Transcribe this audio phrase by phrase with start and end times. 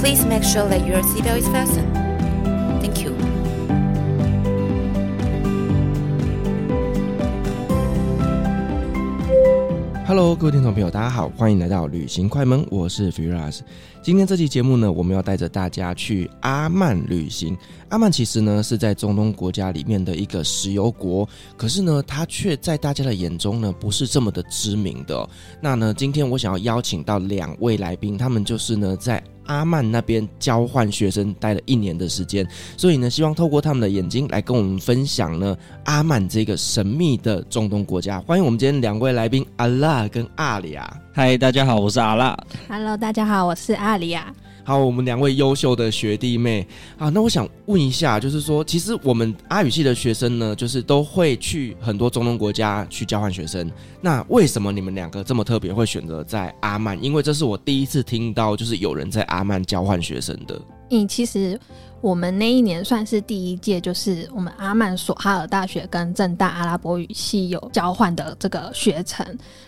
[0.00, 1.92] Please make sure that your seatbelt is fastened.
[2.80, 3.16] Thank you.
[10.06, 13.58] Hello，各位听众朋友，大家好，欢迎来到旅行快门，我是 Firas。
[14.00, 17.58] 今天这期节目呢，我们要带着大家去阿曼旅行。
[17.88, 25.28] 阿曼其实呢是在中东国家里面的一个石油国，可是呢，它却在大家的眼中呢不是这么的知名的。
[25.60, 29.20] 那呢，今天我想要邀请到两位来宾，他们就是呢在。
[29.48, 32.46] 阿曼那边交换学生待了一年的时间，
[32.76, 38.20] 所以呢，希望透过他们的眼睛来跟我们分享呢阿曼这个神秘的中东国家。
[38.20, 40.88] 欢迎我们今天两位来宾阿拉跟阿里亚。
[41.12, 42.36] 嗨，大家好，我是阿拉。
[42.68, 44.32] Hello，大家好，我是阿里亚。
[44.68, 53.72] 好，我们两位优秀的学弟妹啊，那我想问一下，就是说，其实我们阿语系的学生呢，就是都会去很多中东国家去交换学生。
[54.02, 57.02] 那为什么你们两个这么特别，会选择在阿曼？
[57.02, 60.60] 因为这是我第一次听到，就是有人在阿曼交换学生的。
[60.90, 61.58] 嗯，其实。
[62.00, 69.26] 我们那一年算是第一届，就是我们阿曼索哈尔大学跟正大阿拉伯语系有交换的这个学程。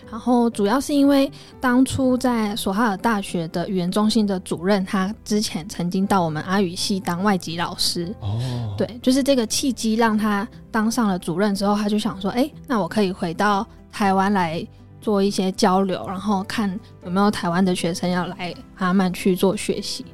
[0.09, 8.13] 然后主要是因为当初在索哈尔大学的语言中心的主任，他之前曾经到我们阿语系当外籍老师。
[8.21, 14.65] 哦，对，就是这个契机让他当上了主任之后，他就想说，哎，那我可以回到台湾来
[15.01, 20.05] 做一些交流，然后看有没有台湾的学生要来阿曼去做学习。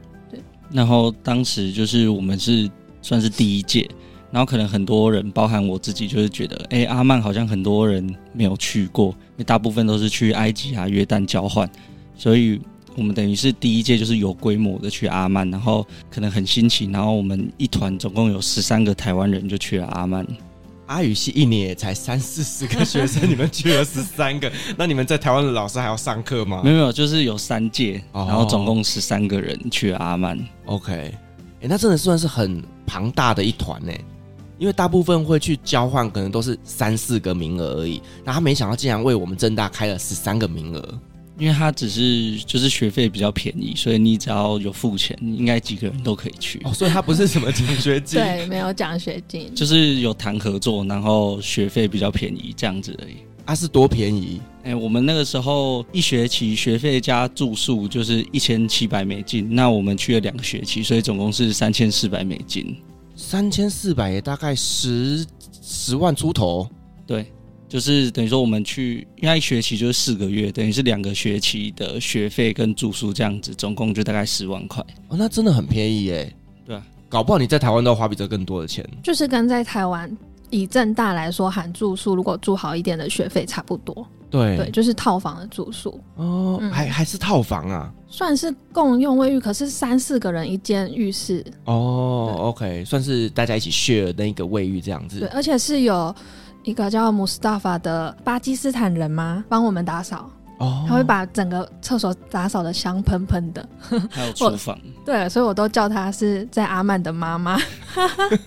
[0.72, 2.70] 然后当时就是我们是
[3.02, 3.90] 算是第一届，
[4.32, 11.70] 然后可能很多人，包含我自己，就是觉得，哎，阿曼好像很多人没有去过，因为大部分都是去埃及啊、约旦交换，
[12.16, 12.60] 所以
[12.96, 20.26] 我们等于是第一届就是有规模的去阿曼，然后可能很新奇，然后我们一团总共有十三个台湾人就去了阿曼。
[20.88, 26.62] 阿语系一年也才三四十个学生，你们去了十三个， 那你们在台湾的老师还要上课吗？
[26.64, 30.40] 没有没有，就是有三届，然后总共十三个人去了阿曼。
[30.66, 31.14] OK，哎、
[31.62, 33.92] 欸，那真的算是很庞大的一团呢，
[34.58, 41.00] 因为大部分会去交换，可能都是三四个名额而已，那他没想到竟然为我们正大开了十三个名额。
[41.38, 46.60] 因为他只是就是学费比较便宜，所以你只要有付钱，应该几个人都可以去。
[46.64, 53.18] 哦，所以他不是什么奖学金， 对，没有奖学金，就是有谈合作，然后学费比较便宜这样子而已。
[53.46, 54.42] 啊，是多便宜？
[54.64, 62.76] 哎、欸，我们那个时候一学期学费加住宿就是一千七百美金，那我们去了两个学期，所以总共是三千四百美金。
[63.16, 65.26] 三千四百也大概十
[65.62, 66.68] 十万出头，
[67.06, 67.26] 对。
[67.70, 74.82] 就是等于说，我们去，因为一学期就是四个月，等于是两个学期的学费跟住宿这样子，总共就大概十万块。
[75.10, 76.34] 哦，那真的很便宜耶。
[76.66, 78.88] 对啊，搞不好你在台湾都要花比这更多的钱。
[79.04, 80.10] 就是跟在台湾
[80.50, 84.08] 以正大来说，含住宿，如果住好一点的学费差不多。
[84.30, 86.00] 对对，就是套房的住宿。
[86.16, 87.94] 哦，嗯、还还是套房啊？
[88.08, 91.46] 算是共用卫浴，可是三四个人一间浴室。
[91.66, 95.20] 哦，OK，算是大家一起 share 那个卫浴这样子。
[95.20, 96.16] 对，而且是有。
[96.68, 99.42] 一个叫穆斯塔法的巴基斯坦人吗？
[99.48, 103.70] 帮我们打扫哦，他会把整个厕所打扫的香喷喷的，
[104.10, 104.78] 还有厨房。
[105.06, 107.58] 对，所以我都叫他是在阿曼的妈妈。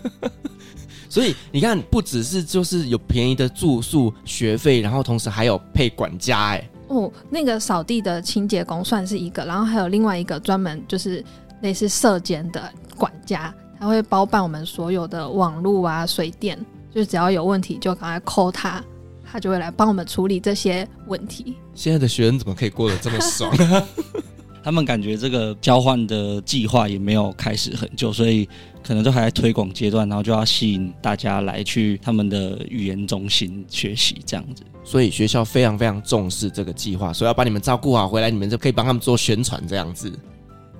[1.08, 6.70] 所以你看，不只是就是有便宜的住宿学费，然后同时还有配管家哎。
[6.88, 11.24] 哦，那个扫地的清洁工算是一个，然后还有另外一个专门就是
[11.62, 16.62] 类似射监的管家，他会包办我们所有的网路啊、水电。
[16.94, 18.82] 就只要有问题，就赶快 call 他，
[19.24, 21.56] 他就会来帮我们处理这些问题。
[21.74, 23.82] 现在的学生怎么可以过得这么爽啊？
[24.62, 28.46] 他们感觉这个交换的计划也没有开始很久，所以
[28.86, 34.62] 可能都还在推广阶段，然后就要吸引大家来去他们的语言中心学习这样子。
[34.84, 40.12] 所以学校非常非常重视这个计划，所以要把你们照顾好，回来你们就可以帮他们做宣传这样子。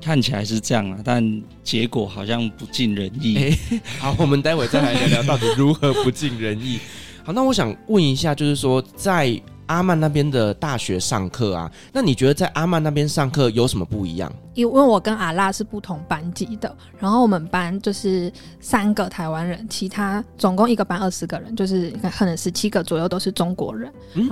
[0.01, 3.37] 看起来是这样啊，但结果好像不尽人意。
[3.37, 6.79] 欸， 好，我们待会再来聊聊到底如何不尽人意。
[7.23, 14.33] 好，那我想问一下，就是说在阿曼那边的大学上课啊，那你觉得在阿曼那边上课有什么不一样？
[14.55, 23.93] 因为我跟阿拉是不同班级的，然后我们班就是三个台湾人，其他总共一个班二十个人，就是可能十七个左右都是中国人。
[24.15, 24.29] 嗯，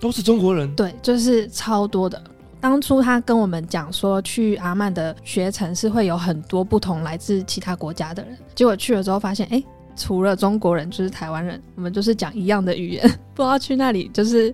[0.00, 0.74] 都是中国人？
[0.74, 2.20] 对，就是超多的。
[2.66, 8.36] 当初他跟我们讲说，去阿曼的学程是会有很多不同来自其他国家的人。
[8.56, 9.62] 结果去了之后发现，哎，
[9.94, 13.08] 除了中国人就是台湾人，我们就是讲一样的语言。
[13.34, 14.52] 不知道去那里就是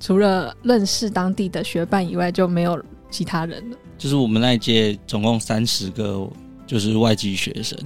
[0.00, 3.76] 除了认识当地的学伴以外，就没有其他人了。
[3.98, 6.26] 就是我们那一届总共三十个，
[6.66, 7.78] 就是外籍学生，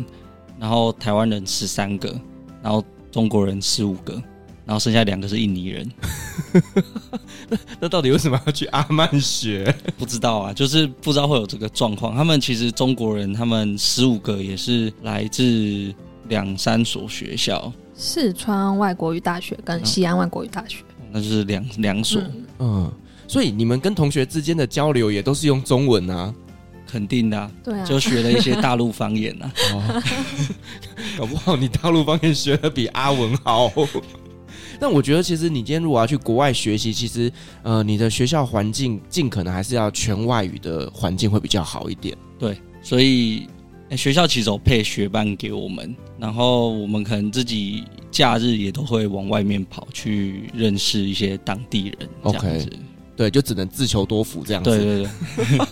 [0.56, 2.15] 然后台湾人十三个，
[2.62, 2.81] 然后
[3.11, 4.23] 中国人十五个。
[4.66, 5.87] 然后剩下两个是印尼人，
[7.50, 9.75] 那 那到底为什么要去阿曼学？
[9.99, 12.16] 不知道啊，就是不知道会有这个状况。
[12.16, 15.94] 他们其实中国人，他们十五个也是来自
[16.28, 22.22] 两三所学校，四川外国语大学跟西安外国语大学，嗯、那就是两两所。
[22.22, 22.93] 嗯，嗯，
[23.28, 26.34] 所以你们跟同学之间的交流也都是用中文啊？
[26.87, 29.52] 肯定的、啊，对啊，就学了一些大陆方言啊。
[29.75, 30.02] 哦、
[31.19, 33.70] 搞不好你大陆方言学的比阿文好。
[34.81, 37.32] 但我觉得，其实你今天如果要去国外学习，其实
[37.62, 42.17] 呃，你的学校环境尽可能还是要全外语的环境会比较好一点。
[42.38, 43.49] 对，所以、
[43.91, 52.09] 欸、学校其实有配学伴给我们，然后我们可能自己假日也都会往外面跑去认识一些当地人。
[52.23, 52.69] OK，
[53.17, 54.70] 对，就只能自求多福这样子。
[54.70, 55.09] 对对
[55.56, 55.67] 对。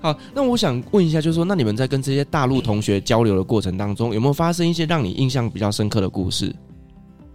[0.00, 6.54] 好，那我想问一下，就是说，那你们在跟这些大陆同学交流的过程当中，有没有发生一些让你印象比较深刻的故事？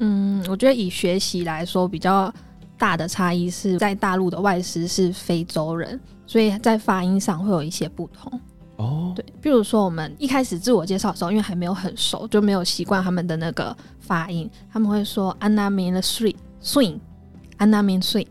[0.05, 2.31] 嗯，我觉得以学习来说，比较
[2.77, 5.97] 大的差异是在大陆的外师是非洲人，
[6.27, 8.39] 所以在发音上会有一些不同。
[8.75, 18.27] 哦，对，比如说我们一开始自我介绍的时候，因为还没有很熟，就没有习惯他们的那个发音，他们会说 “Anna mean swing”，swing，Anna mean swing，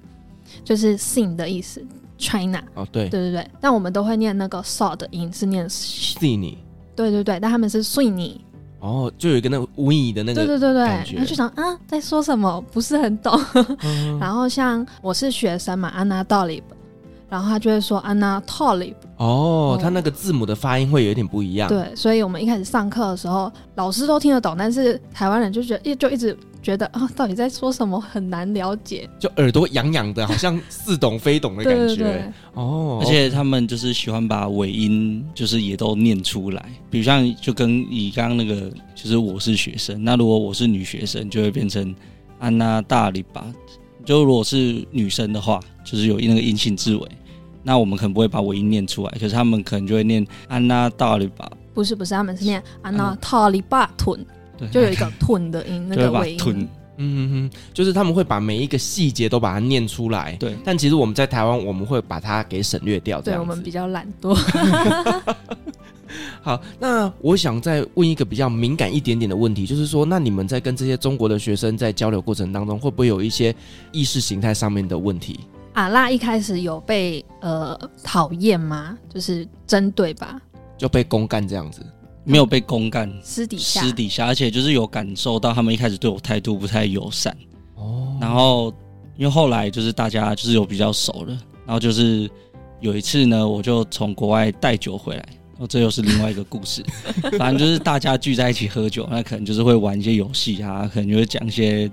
[0.63, 1.83] 就是 sing 的意思
[2.19, 2.63] ，China。
[2.75, 6.57] 哦，对，对对对，但我们都会念那个 saw 的音，是念 sini。
[6.95, 8.37] 对对对，但他们是 swing。
[8.83, 13.41] 哦，就有一个那个无意的那个，对对对对，然后就想啊，在说什么，不是很懂。
[13.85, 16.65] 嗯、 然后像我是学生嘛，Anatolib，
[17.29, 18.95] 然后他就会说 Anatolib。
[19.19, 21.69] 哦，他那个字母的发音会有一点不一样。
[21.69, 26.37] 对，所以我们一开始上课的时候，老师都听得懂，但是台湾人就觉得一就一直。
[26.63, 31.87] 觉得啊，到底在说什么很难了解，就耳朵痒痒的，好像似懂非懂的感觉。
[31.87, 36.65] 对对对哦，而且他们就是喜欢把尾音，就是也都念出来。
[36.89, 41.95] 比如像就跟你刚刚那个，就是我是学生，那如果我是女学生，就会变成
[42.39, 43.45] 安娜大里巴。
[44.05, 47.09] 就如果是女生的话，就是有那个阴性字尾，
[47.63, 51.51] 那我们可能不会把尾音念出来，可是他们可能就会念安娜大里巴。
[51.75, 54.25] 不是不是，他们是念安娜塔里巴屯。
[54.71, 60.37] 就有一个 吞的音，那个尾音，吞，嗯哼，就是他们会把每一个细节都把它念出来。
[60.39, 63.21] 对，但其实我们在台湾，我们会把它给省略掉。
[63.21, 64.35] 对，我们比较懒惰。
[66.43, 73.55] 好，那我想再问一个比较敏感一点点的问题，就是说，那你们在跟这些中国的学生在交流过程当中，会不会有一些
[73.93, 75.41] 意识形态上面的问题？
[75.73, 78.99] 阿拉一开始有被呃讨厌吗？
[79.09, 80.39] 就是针对吧？
[80.77, 81.81] 就被公干这样子。
[82.25, 87.37] 没有被公干，私底下，私底下，而且就是有感受到他们一开始对我态度不太友善。
[87.75, 88.73] 哦，然后
[89.17, 92.31] 因为后来就是大家就是有比较熟了，然后就是
[92.81, 95.29] 有一次呢，我就从国外带酒回来，
[95.59, 96.85] 哦，这又是另外一个故事。
[97.39, 101.91] 反正就是大家聚在一起喝酒，那可能就是会玩一些游戏啊，可能就会讲一些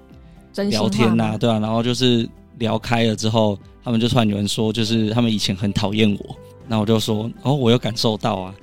[0.69, 6.36] 聊天呐、啊，对啊，然后就是聊开了之后，他们就突然有人说，就是他们以前很讨厌我，
[6.68, 8.54] 那我就说，哦，我有感受到啊。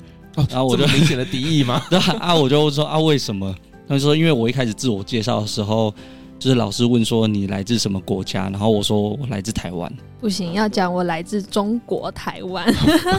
[0.50, 1.82] 然后我就明显的敌意嘛？
[1.90, 3.54] 对啊，啊，我就说啊，为什么？
[3.88, 5.94] 他就说，因为我一开始自我介绍的时候，
[6.38, 9.90] 就是老师问说你来自什么国家，然后我说我来自台湾。
[10.20, 12.66] 不行，要讲我来自中国台湾。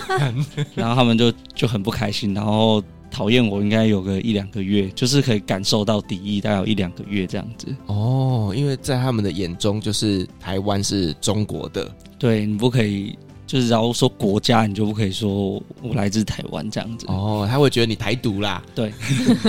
[0.76, 7.74] 然后他们就就很不开心，然后讨厌我，应该有个一两个月，就是可以感受到敌意，大概有一两个月这样子。
[7.86, 11.90] 哦，因为在他们的眼中，就是台湾是中国的。
[12.20, 13.18] 对，你不可以。
[13.48, 18.62] 就是，然后说国家，你就不可以说我来自台湾这样子哦，他会觉得你台独啦。
[18.76, 18.94] 对，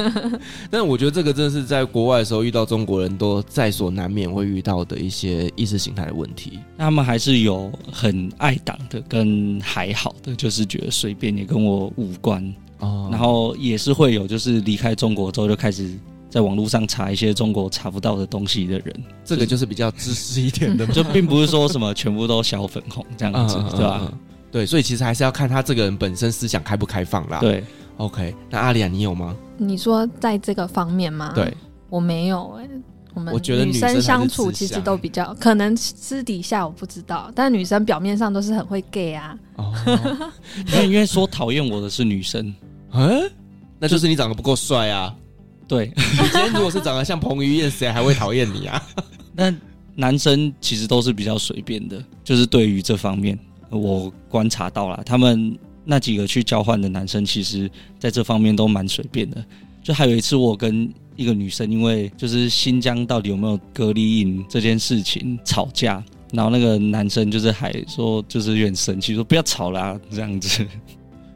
[0.70, 6.60] 但我觉得这个真的是在国外的时候遇到中国人都在所难免会遇到的一些意识形态的问题。
[6.78, 13.08] 他们还是有很爱党的，跟还好的，就是觉得随便也跟我无关哦。
[13.10, 15.92] 然后也是会有，就是离开中国之后就开始。
[16.28, 24.18] 在网络上查一些中国查不到的东西的人，这个就是比较知识一点的， 就并不是说什么全部都小粉红这样子，嗯、对吧、嗯？
[24.50, 27.38] 对，所以其实还是要看他这个人本身思想开不开放啦。
[27.40, 27.62] 对
[27.96, 29.36] ，OK，那阿里亚你有吗？
[29.56, 31.32] 你说在这个方面吗？
[31.34, 31.52] 对，
[31.88, 32.70] 我没有哎、欸。
[33.14, 39.36] 我们女生相处其实都比较，可能私底下我不知道，但女生表面上都是很会 gay 啊。
[39.56, 39.74] 哦，
[40.72, 42.54] 因为因为说讨厌我的是女生，
[42.94, 43.28] 嗯，
[43.80, 45.12] 那就是你长得不够帅啊。
[45.68, 48.82] 对，你今天如果是长得像彭于晏，谁还会讨厌你啊？
[49.36, 49.54] 那
[49.94, 59.44] 男生其实都是比较随便的，就是对于这方面，我观察到了，他们那几个去交换的男生，其实在这方面都蛮随便的。
[59.82, 70.66] 就还有一次，我跟一个女生因为就是新疆到底有没有隔离营这件事情吵架，然后那个男生就是还说就是有点生气，说不要吵啦这样子。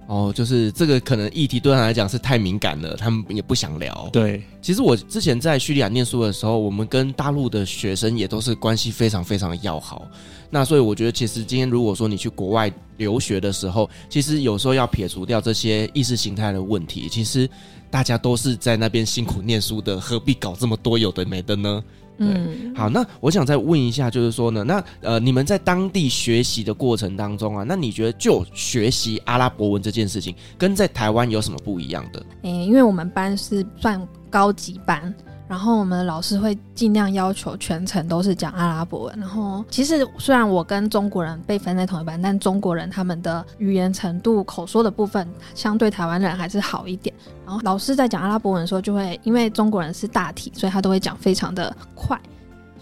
[0.06, 4.10] 哦，就是这个可能议题对他来讲是太敏感了，他们也不想聊。
[4.12, 10.06] 对，其实我之前在叙利亚念书的时候，我们跟大陆的学生也都是关系非常非常的要好。
[10.50, 17.48] 那所以我觉得，其实今天如果说你去国外留学的时候，其实有时候要撇除掉这些意识形态的问题，其实
[17.90, 21.82] 大家都是在那边辛苦念书的，何必搞这么多有的没的呢？
[22.22, 32.24] 嗯，好，那我想再问一下，就是说呢，那呃，你们在当地学习的过程当中啊，那你觉得就学习阿拉伯文这件事情，跟在台湾有什么不一样的？
[32.42, 34.00] 诶、欸，因为我们班是算
[34.30, 35.14] 高级班。
[35.52, 39.14] 然后我们的老师会尽量要求全程都是讲阿拉伯文。
[39.20, 47.14] 然后其实虽然我跟中国人被分在同一班，但中国人他们的语言程度、口说的部分相对台湾人还是好一点。
[47.44, 52.18] 然后老师在讲阿拉伯文的时候，就会因为中国人是大体，所以他都会讲非常的快。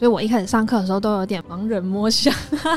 [0.00, 2.34] 所以我一开始上课的时候都有点盲人摸象，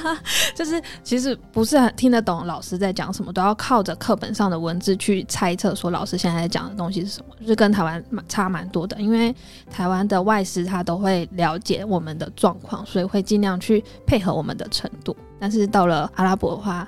[0.54, 9.00] 就是其实不是很听得懂老师在讲什么，都要靠着课本上的文字去猜测说老师现在在讲的东西是什么，就是跟台湾差蛮多的。
[9.00, 9.34] 因为
[9.72, 15.16] 台湾的外师他都会了解我们的状况，所以会尽量去配合我们的程度。
[15.40, 16.86] 但是到了阿拉伯的话，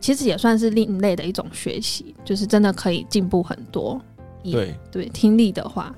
[0.00, 4.00] 其实也算是另类的一种学习，就是真的可以进步很多。
[4.44, 5.92] 对对，听力的话。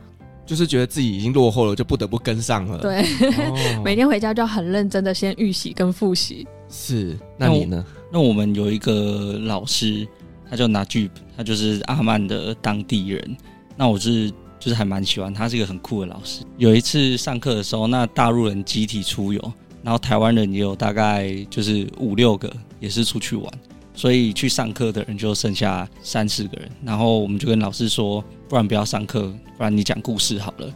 [0.47, 2.79] 就是觉得自己已经落后了，就不得不跟上了。
[2.79, 6.47] 对，哦、 每天回家就要很认真的先预习跟复习。
[6.71, 7.85] 是，那你呢？
[8.13, 10.07] 那我，那我们有一个老师，
[10.49, 13.37] 他就拿剧本他就是阿曼的当地人。
[13.77, 16.45] 那我是就是还蛮喜欢他，是一个很酷的老师。
[16.57, 23.53] 有一次上课的时候，那大陆人集体出游，然后台湾人也有大概就是五六个，也是出去玩。
[23.97, 29.23] 所以去上课的人就剩下三四个人，然后我们就跟老师说，不然不要上课，
[29.57, 30.67] 不然你讲故事好了。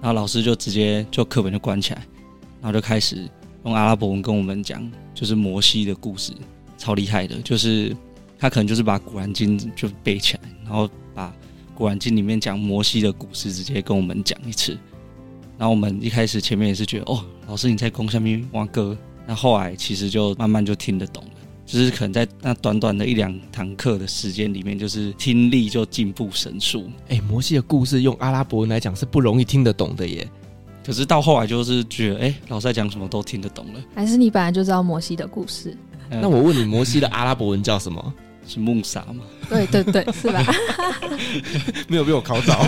[0.00, 2.06] 然后老师就直接就课本就关起来，
[2.60, 3.28] 然后就开始
[3.64, 6.32] 用阿拉伯文跟我们讲，就是摩西的故事，
[6.76, 7.40] 超厉害的。
[7.40, 7.96] 就是
[8.38, 11.34] 他可能就是把古兰经就背起来，然后把
[11.74, 14.78] 古兰经里面讲摩西的故事直接跟我们讲一次。
[15.56, 18.96] 然后我们一开始前面也是觉得，哦，老师你在讲什么哇哥，
[19.26, 21.30] 那后来其实就慢慢就听得懂了。
[21.68, 26.90] 就是可能在那短短的一两堂课的时间里面，就是听力就进步神速。
[27.08, 30.26] 哎、欸，摩西的故事用阿拉伯文来讲是不容易听得懂的耶。
[30.82, 33.80] 可是到后来就是觉得，哎、欸，老师在讲什么都听得懂了。
[33.94, 35.76] 还是你本来就知道摩西的故事？
[36.08, 38.14] 嗯、那我问你，摩西的阿拉伯文叫什么？
[38.46, 39.22] 是穆萨吗？
[39.50, 40.42] 对对对，是吧？
[41.86, 42.66] 没有被我考到。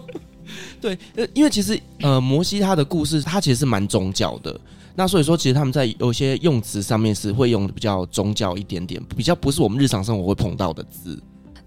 [0.80, 4.58] 对，呃因为其实呃，摩西他的故事，他其实是蛮宗教的。
[4.96, 11.20] 那所以说，其实他们在有些用词上面是会用的比较宗教一点点，比较不是我们日常生活会碰到的字。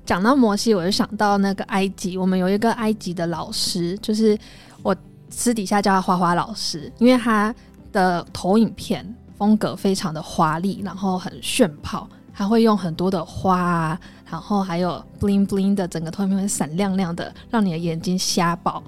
[0.06, 4.38] 讲到摩西，我就想到那个埃及，我们有一个埃及的老师，就是
[4.84, 4.96] 我
[5.30, 7.56] 私底下叫他花花老师，因为他
[7.94, 9.04] 的投影片
[9.38, 14.00] 风格非常的华丽，然后很炫炮，他会用很多的花啊，
[14.34, 18.82] 然后还有 bling bling 的，整个投影片会闪亮亮的，让你的眼睛瞎爆，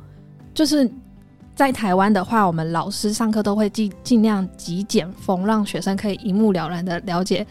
[0.54, 0.92] 就是。
[1.56, 7.48] 在台湾的话，我们老师上课都会尽尽量极简风，让学生可以一目了然的了解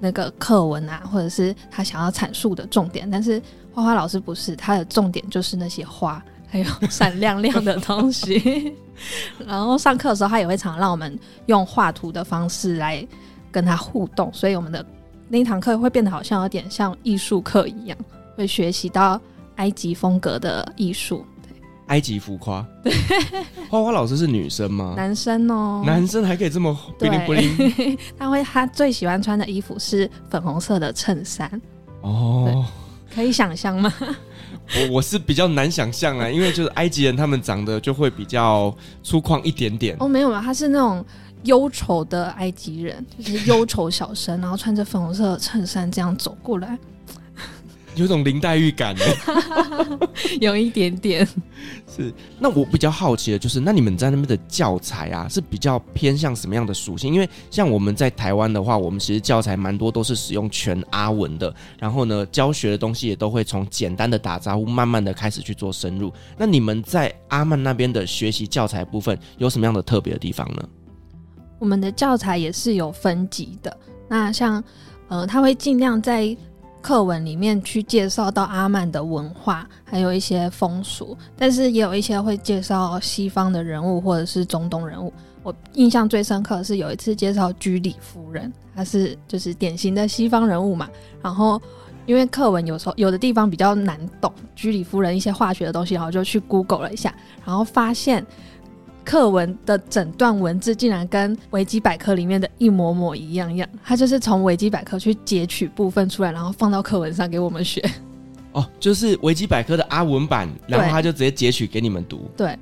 [0.00, 3.10] 那个课文啊，或者是他想要阐述的重点。
[3.10, 3.38] 但是
[3.74, 8.74] 花花老师不是，他的重点就是那些花，还有闪亮亮的东西。
[9.46, 13.06] 然后上课的时候，他也会常让我们用画图的方式来
[13.50, 14.82] 跟他互动，所以我们的
[15.32, 17.96] 那一堂课会变得好像有点像艺术课一样，
[18.36, 19.18] 会学习到
[19.56, 21.24] 埃及风格的艺术。
[21.86, 22.92] 埃及浮夸，对，
[23.70, 24.92] 花花老师是女生吗？
[24.94, 27.98] 男生哦，男生还可以这么布灵布灵。
[28.18, 31.50] 他会，他最喜欢穿的衣服是粉红色的衬衫。
[32.02, 32.66] 哦，
[33.14, 33.90] 可以想象吗？
[34.76, 39.96] 我我是比较难想象啊，因为就是埃及人他们长得就会比较粗犷一点点。
[39.98, 41.02] 哦，没有啊，他是那种
[41.44, 46.78] 忧愁的埃及人，就是忧愁小生， 然后穿着粉红色的衬衫这样走过来。
[47.94, 49.02] 有种林黛玉感呢，
[50.40, 51.28] 有一点点。
[51.94, 57.12] 是，那我比较好奇的就是，那你们在那边的教材啊，是比较偏向什么样的属性？
[57.12, 66.10] 因为像我们在台湾的话，我们其实教材蛮多都是使用全阿文的，然后呢，教学的东西也都会从简单的打招呼，慢慢的开始去做深入。
[66.38, 70.66] 那你们在阿曼那边的学习教材部分有什么样的特别的地方呢？
[71.62, 73.78] 我们的教材也是有分级的，
[74.08, 74.62] 那像
[75.06, 76.36] 呃，他会尽量在
[76.80, 85.12] 课文里面去介绍到阿曼的文化，还有一些风俗，但是也有一些会介绍西方的人物或者是中东人物。
[85.44, 90.90] 我印象最深刻的是有一次介绍居里夫人，她是就是典型的西方人物嘛。
[91.22, 91.62] 然后
[92.06, 97.14] 因为课文有时候有的地方比较难懂，居里夫人一些化学的东西，然后就去 Google 了一下，
[97.46, 98.26] 然后发现。
[99.04, 107.82] 课文的整段文字竟然跟维基百科里面的一模模一样样，他就是从维基百科去截取部分出来，然后放到课文上给我们学。
[108.52, 112.30] 哦，就是维基百科的阿文版，然后他就直接截取给你们读。
[112.36, 112.56] 对，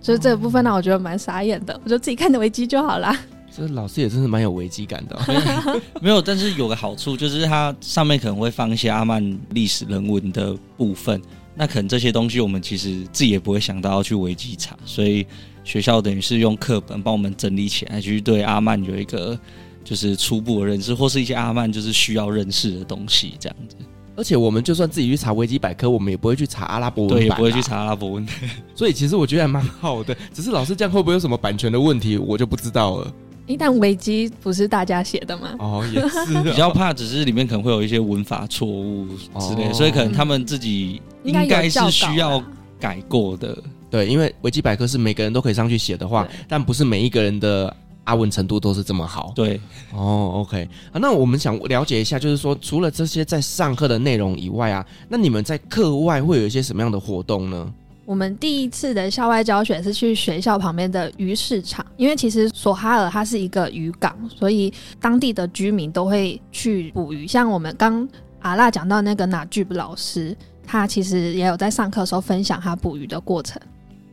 [0.00, 3.16] 所以这个部分呢，我觉得蛮傻眼的，我就自己看着维基就好啦。
[3.56, 5.16] 这老师也真是蛮有危机感的。
[6.02, 11.22] 没有，但是有个好处就是它上面可能会放一些阿曼历史人文的部分，
[11.54, 15.26] 那可能这些东西我们其实自己也不会想到要去维基查，所以。
[15.66, 19.38] 学校等于是用课本帮我们整理起来，去对阿曼有一个
[19.82, 23.76] 就是初步的认识，或是一些阿曼就是需要认识的东西这样子。
[24.14, 28.26] 而且我们就算自己去查维基百科，我们也不会去查阿拉伯文，对，也不会去查阿拉伯文。
[28.74, 33.12] 所以其实我觉得还蛮好的，只是老师这样会不会有什么版权的问题，我就不知道了。
[33.46, 35.54] 一旦维基不是大家写的吗？
[35.58, 39.06] 哦，也是 比较怕，只是里面可能会有一些文法错误
[39.38, 42.42] 之类，哦、所以可能他们自己应该是需要
[42.80, 43.56] 改过的。
[43.90, 47.74] 对，因为维基百科是每个人都可以上去写的话，但不是每一个人的
[48.04, 49.32] 阿文程度都是这么好。
[49.34, 49.60] 对，
[49.92, 57.72] 哦，OK 啊，那我们想了解一下，就是说除了这些在上课的内容以外啊，那你们在课外会有一些什么样的活动呢？
[58.04, 67.26] 我们第一次的校外教学是去学校旁边的鱼市场，因为其实索哈尔它是一个渔港，所以当地的居民都会去捕鱼。
[67.26, 68.08] 像我们刚
[68.42, 73.60] 阿拉讲到那个纳巨布老师，他其实也有在上课的时候分享他捕鱼的过程。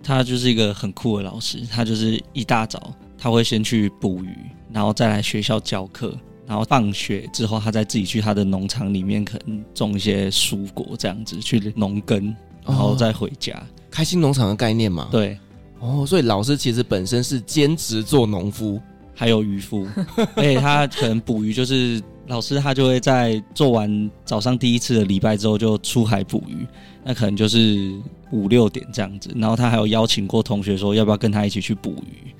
[0.03, 4.37] 他就是一个很酷的老师，他就是一大早他会先去捕鱼，
[4.71, 6.13] 然后再来学校教课，
[6.45, 13.53] 然后放学之后他再自己去他的农场里面可能种一些蔬果这样子去农耕，然后再回家。
[13.53, 15.07] 哦，开心农场的概念嘛？
[15.09, 15.39] 对。
[15.79, 18.81] 哦，所以老师其实本身是兼职做农夫，
[19.13, 19.85] 还有渔夫，
[20.35, 26.65] 而且他可能捕鱼就是老师他就会在做完早上第一次的礼拜之后就出海捕鱼。
[27.03, 27.93] 那可能就是
[28.31, 32.33] 五六点这样子，然后他还有邀请过同学说要不要跟他一起去捕鱼，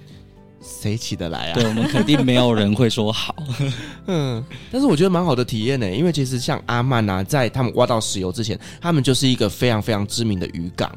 [0.62, 1.54] 谁起得来啊？
[1.54, 3.36] 对，我们肯定没有人会说好。
[4.08, 4.42] 嗯，
[4.72, 10.90] 但是我觉得蛮好的体验呢，因为其实像阿曼啊，在他们挖到石油之前，他们就是一个非常非常知名的渔港，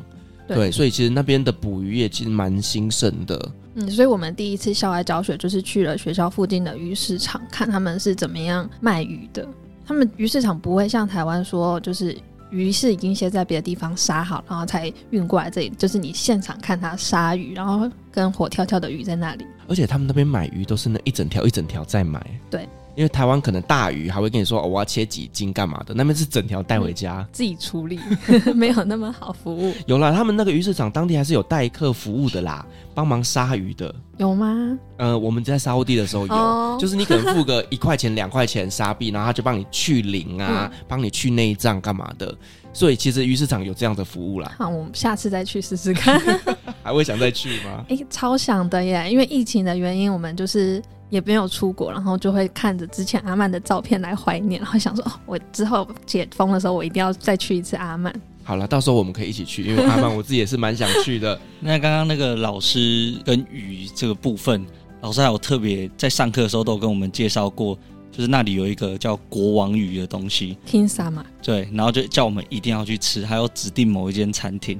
[0.46, 3.52] 对，对，所以其实那边的捕鱼业其实蛮兴盛的。
[3.74, 9.46] 嗯，所以我们第一次校外教学就是去了学校附近的鱼市场，看他们是怎么样卖鱼的。
[9.86, 12.16] 他们鱼市场不会像台湾说就是。
[12.52, 19.44] 鱼是已经先在别的地方杀好，然后才运过来这里，就是你现场看他杀鱼，然后跟活跳跳的鱼在那里。
[19.66, 22.24] 而且他们那边买鱼都是那一整条一整条在买。
[22.48, 28.00] 对，因为台湾可能大鱼还会跟你说，哦，我要切几斤干嘛的，那边是整条带回家，嗯，自己处理，
[28.54, 29.74] 没有那么好服务。
[29.86, 33.94] 有啦，他们那个鱼市场当地还是有代客服务的啦，帮忙杀鱼的。
[34.16, 34.78] 有吗？
[34.96, 36.80] 呃，我们在沙乌地的时候有，oh.
[36.80, 42.34] 就是你可能付个一块钱、两块钱沙币，然后他就帮你去鳞啊，帮、嗯、你去内脏干嘛的。
[42.72, 44.54] 所以其实鱼市场有这样的服务啦。
[44.58, 46.20] 好，我们下次再去试试看。
[46.82, 47.84] 还会想再去吗？
[47.88, 49.06] 哎、欸，超想的耶！
[49.10, 58.14] 因为疫情的原因，我们就是也没有出国，然后就会看着之前阿曼的照片来怀念，然后想说，哦，我之后解封的时候，我一定要再去一次阿曼。
[58.42, 61.38] 好了，到时候我们可以一起去，因为阿曼我自己也是蛮想去的。
[61.60, 64.64] 那刚刚那个老师跟鱼这个部分，
[65.00, 67.76] 老师还有特别在上课的时候都有跟我们介绍过，
[68.12, 71.24] 就是那里有一个叫国王鱼的东西，King Sama。
[71.42, 74.78] 对，然后就叫我们一定要去吃，还有指定某一间餐厅。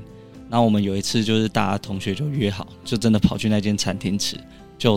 [0.49, 4.37] 然后我们有一次就是大家同学就约好，就真的跑去那间餐厅吃，
[4.79, 4.97] 就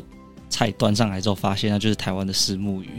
[0.49, 2.89] 菜端上来之后，发现那就是台湾的虱目鱼。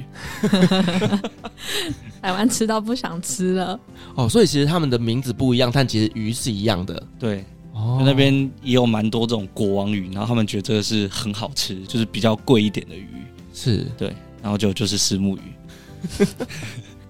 [2.23, 3.79] 台湾吃到不想吃了
[4.15, 7.03] 哦，所以其实他们的名字不一样，但其实鱼是一样的。
[7.19, 8.33] 对，哦，那边
[8.63, 13.09] 也有蛮多这种国王鱼，然后他们觉得这个是很好吃，就是比较贵一点的鱼。
[13.53, 15.43] 是对，然后就就是虱目鱼。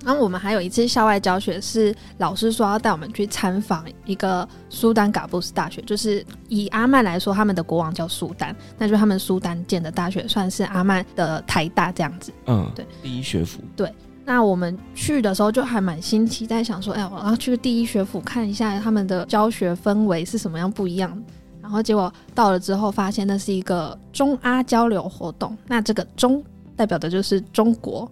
[0.05, 12.33] 然后我们还有一次校外教学，是老师说要带我们去参访一个苏丹嘎布斯大学，就是以阿曼来说，他们的国王叫苏丹，那就他们苏丹建的大学，算是阿曼的台大这样子。
[12.47, 13.61] 嗯，对，第一学府。
[13.77, 13.93] 对。
[14.23, 21.21] 那我们去的时候就还蛮新奇，在想说，哎，我要去第一学府看一下他们的教学氛围是什么样不一样。
[21.61, 25.57] 然后结果到了之后，发现那是一个中阿交流活动。
[25.67, 26.43] 那这个中
[26.77, 28.09] 代表的就是中国，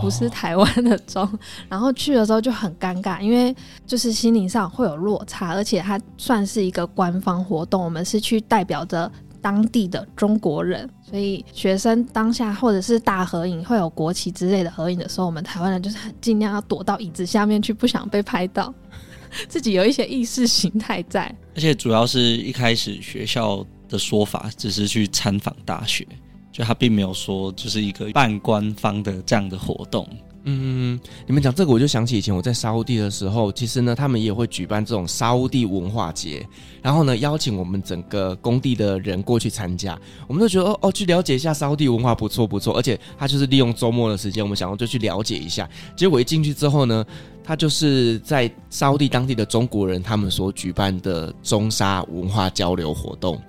[0.00, 1.22] 不是台湾的钟。
[1.22, 3.54] 哦、 然后去的时候就很尴尬，因为
[3.86, 18.72] 就是心灵上会有落差，而且它算是一个官方活动，我们是去代表着当地的中国人，所以学生当下或者是大合影会有国旗之类的合影的时候，我们台湾人就是很尽量要躲到椅子下面去，不想被拍到，
[19.48, 21.34] 自己有一些意识形态在。
[21.54, 26.06] 而且主要是一开始学校的说法只是去参访大学，
[26.52, 30.06] 就他并没有说就是一个半官方的这样的活动。
[30.44, 36.44] 嗯，你们讲这个，我就想起以前我在沙乌地的时候，其实呢，他们也会举办这种沙乌地文化节，
[36.82, 45.70] 然后呢，邀请我们整个工地的人过去参加，我们都觉得哦哦，去了解一下沙乌地文化不错不错，而且他就是利用周末的时间，我们想要就去了解一下。
[45.94, 47.06] 结果一进去之后呢，
[47.44, 53.40] 他就是在沙乌地当地的中国人他们所举办的中沙文化交流活动，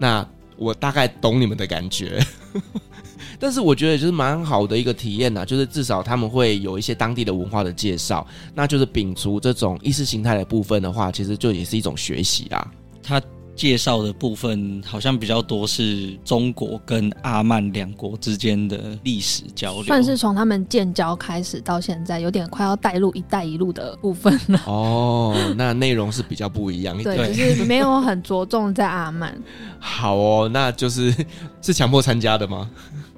[0.00, 2.20] 那我大概懂你们的感觉。
[3.38, 12.72] 但是我觉得就是蛮好的一个体验呐，就是至少他们会有一些当地的文化的介绍，那就是摒除这种意识形态的部分的话，其实就也是一种学习啊。
[13.02, 13.20] 他
[13.60, 24.58] 介绍的部分好像比较多是中国跟阿曼两国之间的历史交流，算是从他们建交开始到现在，有点快要带入“一带一路”的部分了。
[24.64, 29.38] 哦，那内容是比较不一样一点，对，就是没有很着重在阿曼。
[29.78, 31.14] 好哦，那就是
[31.60, 32.70] 是强迫参加的吗？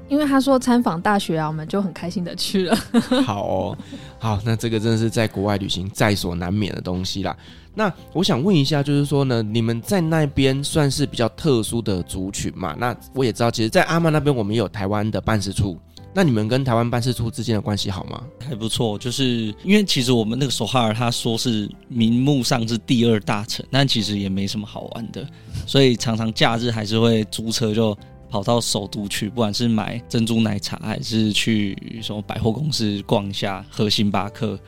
[0.08, 2.76] 因为他说参访大学啊，我们就很开心的去了。
[3.24, 3.78] 好哦，
[4.18, 7.34] 好，那这个真的是在国外旅行在所难免的东西啦。
[7.74, 12.74] 那我想问一下，就是说呢，你们在那边算是比较特殊的族群嘛？
[12.78, 15.78] 那我也知道，其实，在阿曼那边，我们有台湾的办事处。
[16.14, 18.22] 那你们跟台湾办事处之间的关系好吗？
[18.46, 25.26] 还不错，就是因为其实我们那个首哈尔，他说是名目上是第二大城，但其实也没什么好玩的，
[25.66, 27.96] 所以常常假日还是会租车就。
[28.30, 34.58] 跑到首都去，不管是买珍珠奶茶，还是去什么百货公司逛一下，喝星巴克，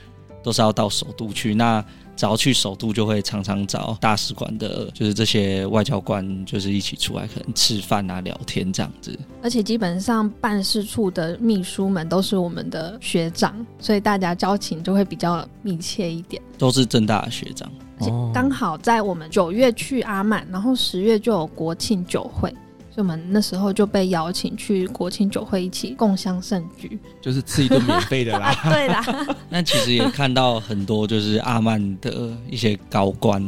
[0.43, 1.55] 都是要到首都去。
[1.55, 1.83] 那
[2.16, 9.18] 只要去首都，就会常常找大使馆的，就是这些外交官，就是一起出来，可能吃饭啊、聊天这样子。
[9.42, 16.40] 而且基本上办事处的秘书们都是我们的学长，所以大家交情就会比较密切一点。
[16.57, 22.55] 都是正大的学长，而且刚好在我们九月去阿曼，然后十月就有国庆酒会。
[22.95, 28.55] 所以我们那时候就被邀请去国庆酒会一起共襄盛举， 就是吃一顿免费的啦。
[28.71, 29.05] 对啦，
[29.51, 33.43] 那其实也看到很多就是阿曼的一些高官，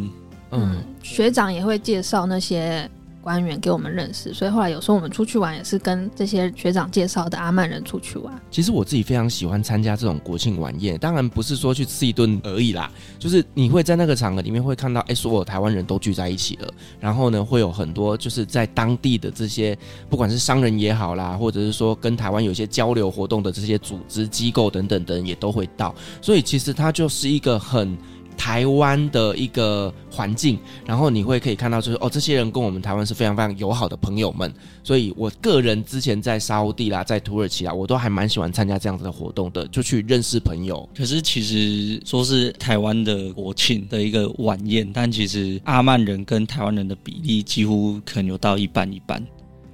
[0.50, 2.90] 嗯，学长也会介绍那些。
[3.26, 8.32] 官员给我们认识，所以后来有时候我们出去玩也是跟这些学长介绍的阿曼人出去玩。
[8.52, 19.76] 其实我自己非常喜欢参加这种国庆晚宴，当然不是说去吃一顿而已啦，就是你会在那个场合里面会看到，哎，所有台湾人都聚在一起了，然后呢，会有很多就是在当地的这些
[20.08, 27.98] 不管是商人也好啦，或者是说跟台湾有些交流活动的这些组织机构等等等也都会到，所以其实它就是一个很。
[28.36, 34.52] 台湾的一个环境，然后你会可以看到，就是哦，这些人跟我们台湾是非常非常友好的朋友们。
[34.84, 40.88] 所以我个人之前在沙乌地啦，在土耳其啦，我都还蛮喜欢参加这样子的活动的，就去认识朋友。
[40.96, 49.20] 可是其实说是台湾的国庆的一个晚宴，但其实阿曼人跟台湾人的比例几乎可能有到一半一半，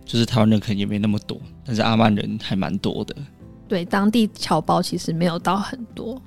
[0.07, 3.15] 就是台湾人可能也没那么多，但是阿曼人还蛮多的。
[3.69, 6.21] 对，当地侨胞其实没有到很多。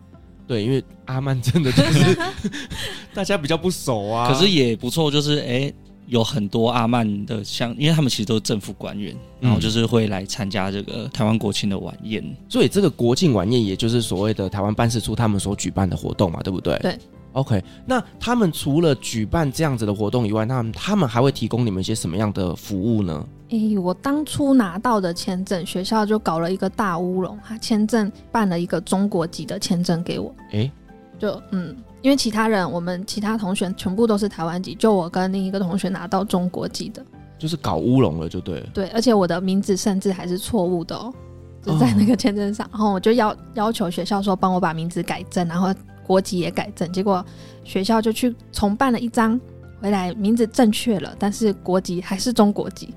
[0.47, 2.17] 对，因为阿曼真的就是
[3.13, 4.27] 大家比较不熟啊。
[4.27, 5.73] 可是也不错，就是哎，
[6.07, 12.23] 有很多阿曼的像，因为他们其实都是政府官员，然后就是会来参加这个台湾国庆的晚宴。
[12.23, 12.35] 嗯。
[12.47, 16.77] 所以这个国庆晚宴，也就是所谓的台湾办事处他们所举办的活动嘛，对不对？
[16.79, 16.97] 对。
[17.33, 23.27] OK，那他们除了举办这样子的活动以外，那他们还会提供你们一些什么样的服务呢？
[23.49, 30.33] 诶、欸，我当初拿到的签证，学校就搞了一个大乌龙，他签证办了一个中国籍的签证给我。
[30.51, 30.71] 诶、欸，
[31.19, 37.05] 就嗯，因为其他人，我们其他同学全部都是台湾籍，就我跟另一个同学拿到中国籍的，
[37.37, 38.67] 就是搞乌龙了，就对了。
[38.73, 41.13] 对，而且我的名字甚至还是错误的哦，
[41.61, 45.73] 就在那个签证上，哦、然后我就要要求学校说帮我把名字改正，然后。
[46.07, 47.25] 国籍也改正，结果
[47.63, 49.41] 学校就去重办了一张，
[49.81, 52.93] 回来名字正确了，但是国籍还是中国籍。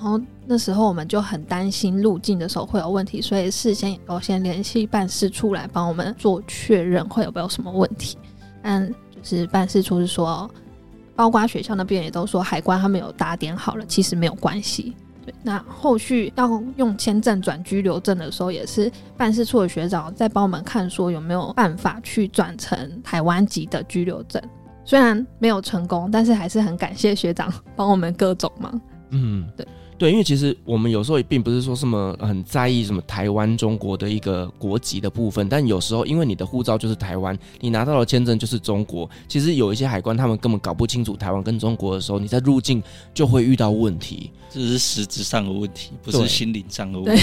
[0.00, 8.16] 然后那时候我们就很担心入境的时候会有问题，所以事先都先联系办事处来帮我们做确认会有没有什么问题。
[8.62, 10.48] 但就是办事处是说，
[11.16, 14.94] 包括学校那边也都说海关他们有打点好了，其实没有关系。
[15.42, 24.40] 那后续要用签证转居留证的时候，也是办事处的学长在帮我们看，说有没有办法去转成台湾籍的居留证。
[24.84, 28.80] 虽然没有成功，但是还是很感谢学长帮我们各种忙。
[29.10, 29.66] 嗯，对。
[29.98, 42.80] 对，因为其实我们有时候也并不是说什么很在意什么台湾、中国的一个国籍的部分，但有时候因为你的护照就是台湾，你拿到的签证就是中国，其实有一些海关他们根本搞不清楚台湾跟中国的时候，你在入境
[43.12, 44.30] 就会遇到问题。
[44.50, 47.22] 这是实质上的问题，不是心灵上的问题。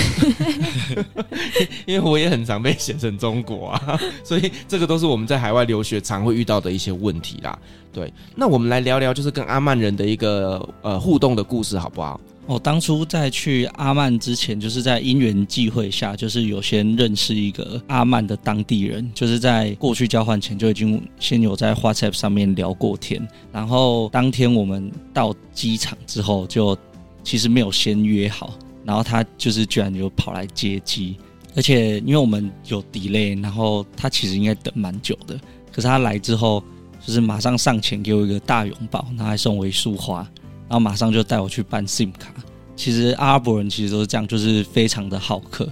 [1.88, 7.58] 因为我也很常被写成中国啊， 所以这个都是我们在海外留学常会遇到的一些问题啦。
[7.92, 12.20] 对，那我们来聊聊就是跟阿曼人的一个呃互动的故事，好不好？
[12.48, 23.28] 我、哦、当初在去阿曼之前，就是在因缘际会下，就是有先认识一个阿曼的当地人，就是在过去交换前就已经先有在 WhatsApp 上面聊过天。
[23.52, 26.78] 然后当天我们到机场之后，就
[27.24, 28.54] 其实没有先约好，
[28.84, 31.18] 然后他就是居然就跑来接机，
[31.56, 35.36] 而且因为我们有 delay，然后他其实应该等蛮久的，
[35.72, 36.64] 可是他来之后，
[37.04, 40.30] 就是马上上前给我一个大拥抱，然后还送我一束花。
[40.68, 42.34] 然后马上就带我去办 SIM 卡。
[42.76, 45.70] 其实阿拉伯人其实都是这样，就是非常的好客。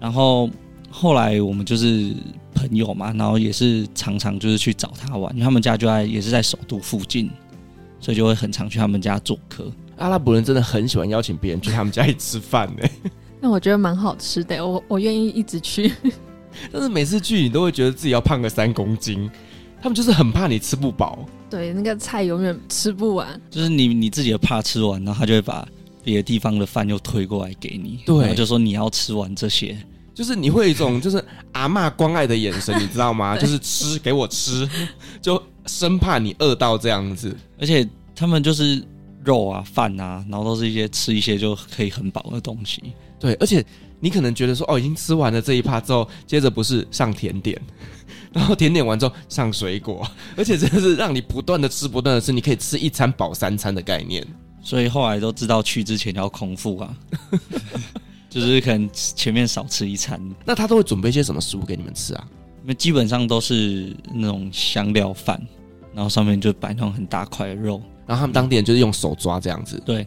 [0.00, 0.50] 然后
[0.90, 2.12] 后来我们就是
[2.54, 7.30] 朋友嘛，然后也是常常就是去找他玩，因为他们家就在也是在首都附近，
[8.00, 9.70] 所以就会很常去他们家做客。
[9.96, 12.88] 阿拉伯人真的很喜欢邀请别人去他们家里吃饭呢。
[13.40, 15.92] 那我觉得蛮好吃的，我我愿意一直去。
[16.72, 19.30] 但是每次去你都会觉得自己要胖个三公斤，
[19.80, 21.24] 他们就是很怕你吃不饱。
[21.54, 25.64] 对，那个菜永远吃不完，就是你你自己的怕吃完，然后他就会把
[26.02, 29.78] 别的地方的饭又推过来给你，对，然后就说你要吃完这些，
[30.12, 33.36] 就是你会有一种就是阿嬷关爱的眼神，你知道吗？
[33.38, 34.68] 就是吃给我吃，
[35.22, 37.36] 就生怕你饿到这样子。
[37.60, 38.82] 而且他们就是
[39.24, 42.82] 肉啊饭啊，然后都是一些吃一些就可以很饱的东西。
[43.20, 43.64] 对，而且
[44.00, 47.56] 你可能觉得说哦，已经吃完了这一趴之后，接着不是上甜点。
[48.34, 54.26] 然后甜点完之后上水果，而且真的是让你不断的吃，不断的吃，你可以吃一餐饱三餐的概念。
[54.60, 56.96] 所以后来都知道去之前要空腹啊，
[58.28, 60.20] 就是可能前面少吃一餐。
[60.44, 62.26] 那他都会准备一些什么食物给你们吃啊？
[62.62, 65.40] 因为基本上都是那种香料饭，
[65.94, 69.80] 然后上面就摆那种很大块的肉，然后他们当地人就是用手抓这样子。
[69.86, 70.04] 对，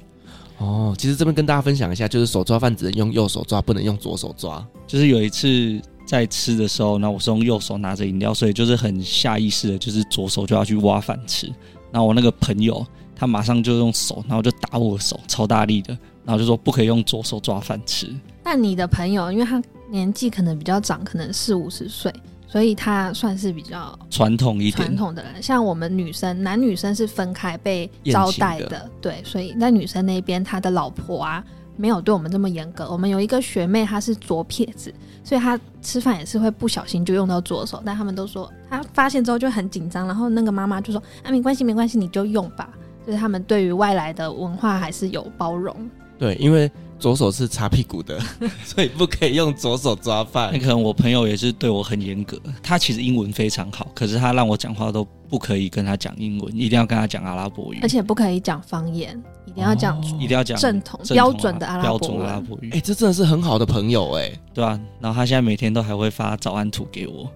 [0.57, 4.67] 哦，其实这边跟大家分享一下，就是手抓饭只能用右手抓，不能用左手抓。
[4.85, 5.81] 就是有一次。
[6.07, 11.47] 在吃的时候，那我是用右手拿着饮料，所以就是很下意识的，就是左手就要去挖饭吃。
[11.91, 15.89] 然后我那个朋友，他马上就用手，然后就打我的手，超大力的，
[16.23, 18.09] 然后就说不可以用左手抓饭吃。
[18.43, 22.13] 那你的朋友，因为他年纪可能比较长，可能四五十岁，
[22.47, 24.87] 所以他算是比较传统一点。
[24.87, 29.21] 传统的人，像我们女生，男女生是分开被招待的，的对。
[29.25, 31.43] 所以在女生那边，他的老婆啊，
[31.77, 32.91] 没有对我们这么严格。
[32.91, 34.93] 我们有一个学妹，她是左撇子。
[35.23, 42.69] 所以她吃饭也是会不小心就用到左手，但他们都说她发现之后就很紧张，然后那个妈妈就说啊，没关系没关系，你就用吧。
[43.05, 45.89] 就是他们对于外来的文化还是有包容。
[46.17, 48.19] 对，因为左手是擦屁股的，
[48.65, 50.49] 所以不可以用左手抓饭。
[50.51, 59.21] 那可能我朋友也是对我很严格，他其实英文非常好，可是他让我讲话都不可以跟他讲英文，一定要跟他讲阿拉伯语，而且不可以讲方言。
[59.45, 62.69] 一定要讲，一定要讲正统标准的阿拉伯标准阿拉伯语。
[62.71, 67.31] 哎、欸，这真的是很好的朋友哎、欸，对啊，然后他现在每天都还会发早安图给我，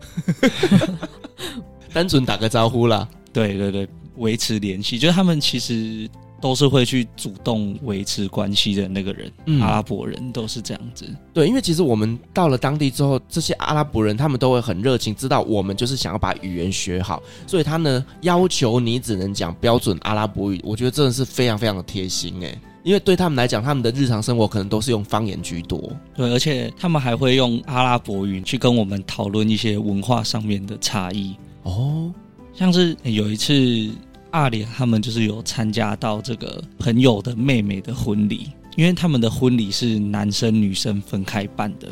[1.94, 3.08] 单纯打个招呼啦。
[3.34, 6.10] 对对对，维持联系，就是他们其实。
[6.42, 11.06] 都是会去主动维持关系的那个人，嗯，阿拉伯人都是这样子。
[11.34, 20.60] 对，因为其实我们到了当地之后，这些阿拉伯人他们都会很热情，知道我们就是想要把语言学好，所以他呢要求你只能讲标准阿拉伯语。
[20.64, 25.92] 我觉得真的是非常非常的贴心诶，因为对他们来讲，他们的日常生活可能都是用方言居多。
[26.16, 31.36] 对，而且他们还会用阿拉伯语去跟我们讨论一些文化上面的差异。
[31.64, 32.12] 哦，
[32.52, 33.92] 像是有一次。
[34.32, 41.88] 阿里他们就是有参加到这个朋友的妹妹的婚礼，因为他们的婚礼是男生女生分开办的，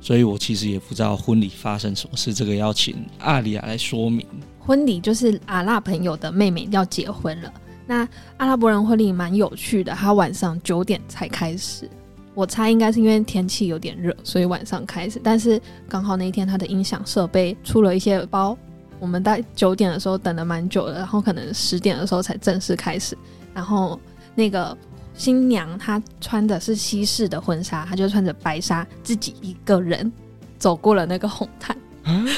[0.00, 4.26] 所以我其实也不知道婚礼发生什么事，这个要请阿里亚来说明。
[4.58, 7.52] 婚礼就是阿拉朋友的妹妹要结婚了，
[7.86, 11.86] 那阿拉伯人婚礼蛮有趣的，他晚上九点才开始，
[12.34, 18.56] 我猜应该是因为天气有点热，所以晚上开始，但是刚好那一天他的音响设备出了一些包。
[19.04, 23.14] 我们在九点的时候等了蛮久的，然后可能十点的时候才正式开始。
[23.52, 24.00] 然后
[24.34, 24.74] 那个
[25.12, 30.10] 新娘她穿的是西式的婚纱，她就穿着白纱，自己一个人
[30.58, 31.76] 走过了那个红毯。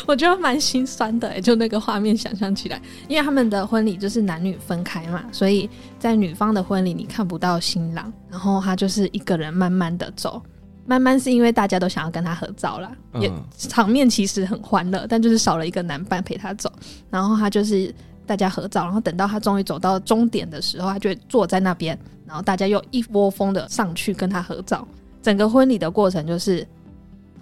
[0.09, 10.42] 我觉得蛮心酸的，就那个画面想象起来，因为他们的婚礼就是男女分开嘛，所以在女方的婚礼你看不到新郎，然后他就是一个人慢慢的走。
[10.87, 16.70] 慢慢是因为大家都想要跟他合照啦，也场面其实很欢乐，但就是少了一个男伴陪他走。
[17.11, 17.92] 然后他就是
[18.25, 24.87] 大家合照，然后等到他终于走到终点的时候，他就会坐在那边，然后大家又一窝蜂的上去跟他合照。
[25.22, 26.64] 整个婚礼的过程就是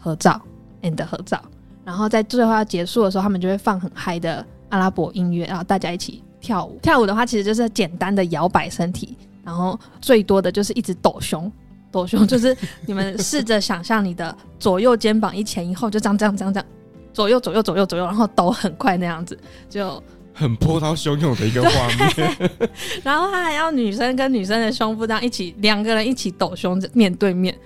[0.01, 0.41] 合照
[0.83, 1.39] and 合照，
[1.85, 6.79] 然后在最后要结束的时候，他们就会放很嗨的阿拉伯音乐，然后大家一起跳舞。
[6.81, 11.53] 跳舞的话，其实就是简单的摇摆身体，然后最多的就是一直抖胸。
[11.95, 16.67] 抖胸就是你们试着想象你的左右肩膀一前一后，就这样这样这样这样。
[17.13, 19.39] 左右左右左右左右，然后抖很快那样子，
[19.71, 20.03] 就
[20.33, 22.51] 很波涛汹涌的一个画面。
[23.05, 27.57] 然后他还要女生跟女生的胸部这样一起，两个人一起抖胸面对面，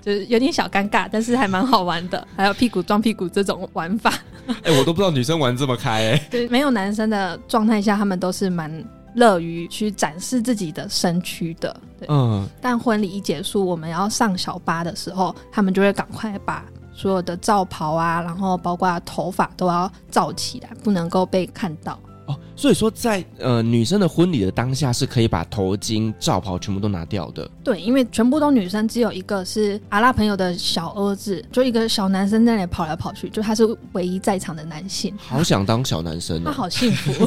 [0.00, 2.24] 就是有点小尴尬，但是还蛮好玩的。
[2.36, 4.14] 还有屁股撞屁股这种玩法，
[4.46, 6.28] 哎、欸，我都不知道女生玩这么开哎、欸。
[6.30, 8.72] 对，没有男生的状态下，他们都是蛮
[9.14, 11.74] 乐于去展示自己的身躯的。
[11.98, 12.46] 对，嗯。
[12.60, 16.64] 但婚礼一结束，我们要上小巴的时候，他们就会赶快把。
[16.94, 22.38] 所有的罩袍啊，然后包括头发都要罩起来，不能够被看到哦。
[22.54, 27.50] 所以说在，在呃女生的婚礼的当下，是可以把头巾、罩袍全部都拿掉的。
[27.64, 35.16] 对，因为全部都女生，只有一个是阿拉朋友的小儿子，就一个小男生在那里跑来跑去，就他是唯一在场的男性。
[35.16, 37.26] 好想当小男生哦，他好幸福。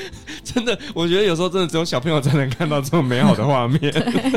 [0.44, 3.92] 真的，我觉得有时候真的只有小朋友才能看到这么美好的画面。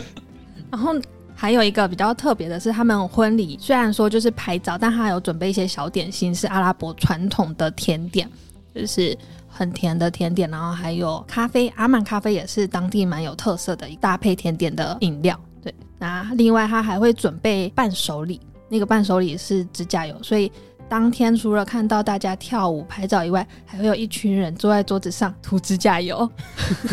[0.71, 0.95] 然后。
[1.41, 8.29] 还有一个比较特别的是，他们婚礼虽然说就是拍照，但他有准备一些小点心，是阿拉伯传统的甜点，
[8.75, 9.17] 就是
[9.47, 15.39] 很甜的甜点，然后还有咖啡，阿曼咖啡也是当地蛮有特色的一搭配甜点的饮料。
[15.63, 20.51] 对，那另外他还会准备伴手礼，那个伴手礼是指甲油，所以
[20.89, 26.29] 当天除了看到大家跳舞拍照以外，还会有一群人坐在桌子上涂指甲油，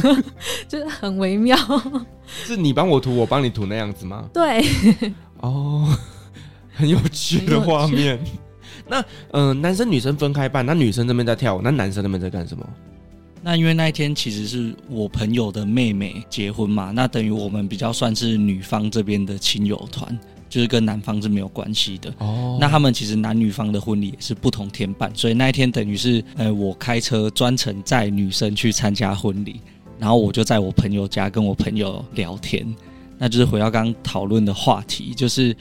[0.68, 1.56] 就是很微妙。
[2.26, 4.28] 是你帮我涂，我帮你涂那样子吗？
[4.35, 4.62] 对，
[5.40, 5.88] 哦，
[6.74, 8.22] 很有趣的画面。
[8.87, 9.00] 那
[9.32, 12.68] 嗯、呃，男生女生分开办，那女生这边在跳舞，那男生那边在干什么？
[13.46, 22.12] 那因为那一天其实是我朋友的妹妹结婚嘛，那等于我们比较算是女方这边的亲友团，就是跟男方是没有关系的。
[22.18, 29.61] 哦，那他们其实男女方的婚礼也是不同天办，所以那一天等于是呃，我开车专程载女生去参加婚礼。
[29.96, 32.66] 然后我就在我朋友家跟我朋友聊天，
[33.16, 35.56] 那就是回到刚刚讨论的话题，就是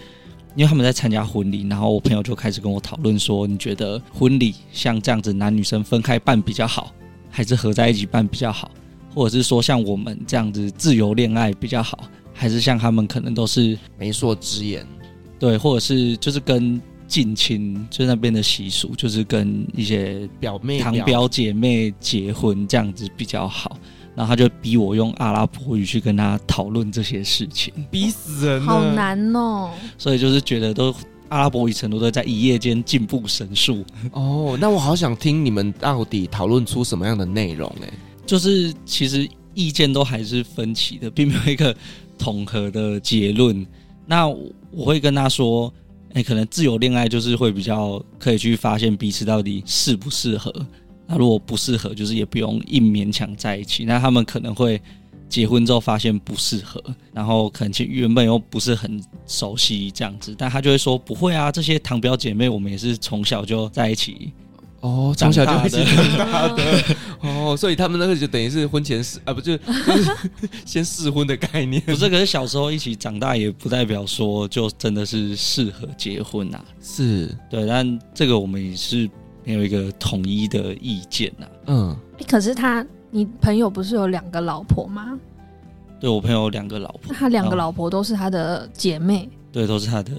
[0.56, 6.92] 因为他们在参加婚礼，然后我朋友就开始跟我讨论说，你觉得婚礼像这样子男女生分开办比较好，
[7.36, 8.72] 还是合在一起办比较好，
[9.14, 14.88] 或者是说像我们这样子自由恋爱比较好，还是像他们可能都是媒妁之言，
[15.38, 23.78] 对，或者是就是跟近亲就那边的习俗，就是跟一些表妹、堂表姐妹结婚这样子比较好。
[24.16, 29.72] 然后他就逼我用阿拉伯语去跟他讨论这些事情，逼死人，好难哦。
[29.98, 30.96] 所以就是觉得都
[31.30, 33.84] 阿拉伯语程度都在一夜间进步神速。
[34.12, 37.90] 哦，那我好想听你们到底讨论出什么样的内容哎？
[38.26, 41.76] 就是其实意见都还是分歧的，并没有一个
[42.18, 43.66] 统合的结论。
[44.06, 45.74] 那我会跟他说，
[46.14, 50.54] 哎，可能自由恋爱就是会比较可以去发现彼此到底适不适合。
[51.08, 53.86] 那如果不适合，就是也不用硬勉强在一起。
[53.86, 54.82] 那他们可能会
[55.28, 56.82] 结婚之后发现不适合，
[57.14, 64.32] 然后可能其原本又不是很熟悉这样子，但他就会说不会啊，这些堂表姐妹我们也是从小就在一起
[64.82, 66.84] 哦，从小就一起长大的
[67.22, 70.12] 哦，所以他们那个就等于是婚前试啊，不就，就是
[70.66, 71.82] 先试婚的概念？
[71.88, 76.66] 不是，可是小时候一起长大也不代表说就真的是适合结婚呐、啊。
[76.82, 79.10] 是对，但这个我们也是。
[79.48, 81.52] 没有一个统一的意见呐、啊。
[81.68, 82.84] 嗯，可是他，
[83.16, 85.18] 你朋友不是有两个老婆吗？
[86.02, 89.30] 对，我朋友有两个老婆，他两个老婆都是他的姐妹。
[89.54, 90.12] 对，都是他的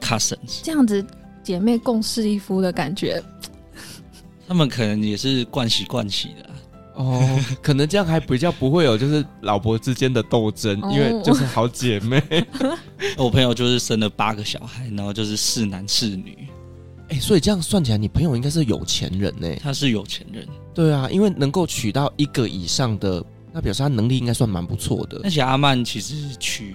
[0.00, 0.58] cousins。
[0.60, 1.06] 这样子
[1.44, 3.22] 姐妹共侍一夫的感觉，
[4.48, 6.50] 他们可能也是惯习惯习的、啊、
[6.96, 12.20] 哦，可能这样还比较不会有就是老婆之间的斗争，哦、因为就是好姐妹。
[13.16, 16.48] 我朋友就是生了八个小孩，然后就是四男四女。
[17.10, 19.48] 哎、欸，所以这样算起来，你朋友应该是有钱人呢？
[19.60, 25.20] 他是有钱人，对啊，因为能够娶到一个以上的，那表示他能力应该算蛮不错的。
[25.24, 26.72] 而且阿曼其实娶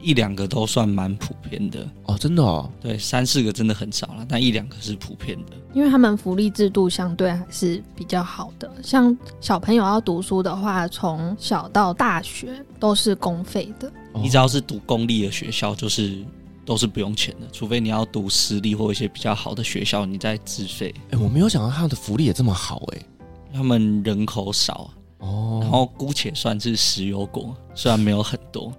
[0.00, 2.70] 一两个都算蛮普遍的哦，真的哦。
[2.80, 5.56] 对，三四个真的很少了，但一两个是普遍的。
[5.74, 13.92] 因为他们福利制度相对还是比较好的，像小朋友要读书的话，从小到大学都是公费的。
[14.14, 16.24] 你只要是读公立的学校，就是。
[16.64, 20.94] 都是不用钱的，除非你要读私立或一些比较好的学校，你再自费。
[21.10, 23.06] 哎、欸，我没有想到他的福利也这么好哎、欸。
[23.52, 28.72] 他们人口少哦，然后姑且算是石油国，虽然没有很多，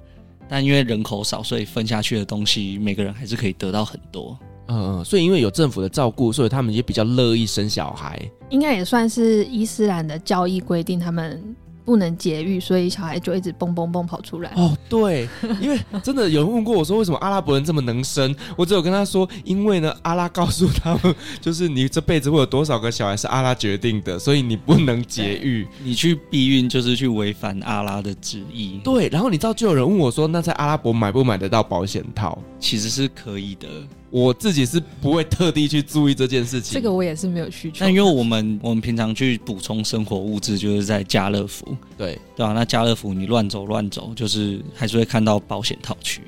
[0.49, 4.38] 但因为人口少，所以分下去的东西每个人还是可以得到很多。
[4.67, 8.19] 嗯嗯，所以因为有政府的照顾，所以他们也比较乐意生小孩。
[8.49, 11.55] 应该也算是伊斯兰的教义规定，他们。
[11.86, 14.51] 不能节育，所以小孩就一直蹦蹦蹦跑出来。
[14.55, 15.27] 哦，对，
[15.59, 18.34] 因为真的有人问过我说，为什么阿拉伯人这么能生？
[18.55, 25.67] 我只有跟他说，因为呢，阿拉告诉他们，就是你这辈子会有多少个小孩是阿拉决定的，所以你不能节育。
[25.84, 28.79] 你去避孕就是去违反阿拉的旨意。
[28.84, 32.38] 对，然后你知道，就有人问我说，那在阿拉伯买不买得到保险套？
[32.59, 33.67] 其实是可以的。
[34.14, 37.78] 我自己是不会特地去注意这件事情，这个我也是没有需求。
[37.80, 46.22] 但因为我们我们平常去补充生活物质，就是在家乐福，对对啊，那家乐福你乱走乱走，就是还是会看到保险套区，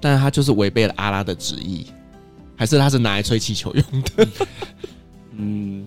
[0.00, 1.84] 但是他就是违背了阿拉的旨意，
[2.54, 4.28] 还是他是拿来吹气球用的？
[5.36, 5.86] 嗯，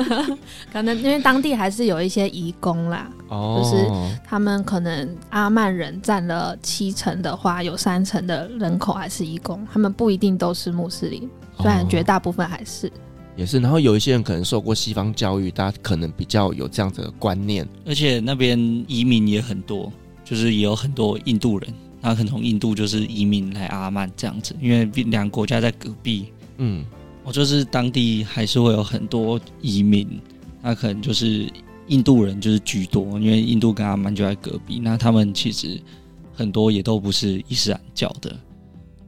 [0.72, 11.28] 可能因为当地还是有一些移工啦，哦，就是他们可能阿曼人占了七成的话，有三成的人口还是移工，他们不一定都是穆斯林，
[11.58, 12.92] 虽然绝大部分还是，
[13.36, 13.58] 也是。
[13.58, 19.90] 然后有一些人可能受过西方教育，大家可能比较有这样子的观念，而且那边移民也很多，
[20.24, 26.26] 就是也有很多印度人，他可能从印度就是移民来阿曼这样子，因为两个国家在隔壁，
[26.58, 26.84] 嗯。
[27.24, 30.20] 我就是当地还是会有很多移民，
[30.62, 31.50] 那可能就是
[31.88, 34.78] 印度人就是居多，因为印度跟阿曼就在隔壁。
[34.78, 35.80] 那他们其实
[36.34, 38.38] 很多也都不是伊斯兰教的。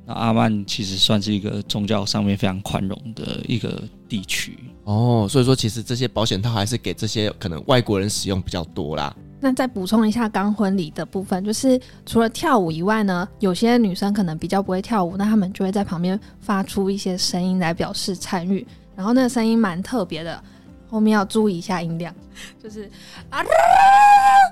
[0.06, 4.58] 那阿曼其实算是一个宗教上面非常宽容的一个地区。
[4.84, 9.14] 哦，所以说其实这些保险套还是给这些可能外国人使用比较多啦。
[9.38, 20.42] 那再补充一下刚婚礼的部分，就是除了跳舞以外呢，有些女生可能比较不会跳舞，那她们就会在旁边发出一些声音来表示参与，然后那个声音蛮特别的，
[20.88, 22.14] 后面要注意一下音量，
[22.62, 22.90] 就是
[23.28, 23.44] 啊，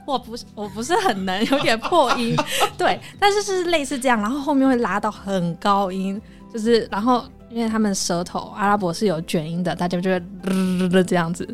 [0.06, 2.36] 我不是我不是很能，有点破音，
[2.76, 6.20] 对，但是是类似这样，然后后面会拉到很高音，
[6.52, 10.22] 就是然后因为他们舌头阿拉伯是有卷音的，大家就会
[11.04, 11.48] 这样子。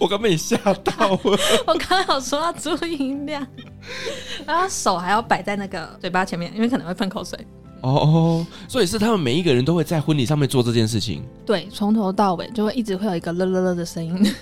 [0.00, 1.38] 我刚被你吓到了。
[1.66, 3.46] 我刚刚有说要注意音量，
[4.46, 7.38] 然后手还要摆在那个嘴巴前面，因为可能会喷口水。
[7.82, 11.22] 哦，所以是他们每一个人都会在婚礼上面做这件事情。
[11.44, 14.34] 对，从头到尾就会一直会有一个乐乐乐的声音。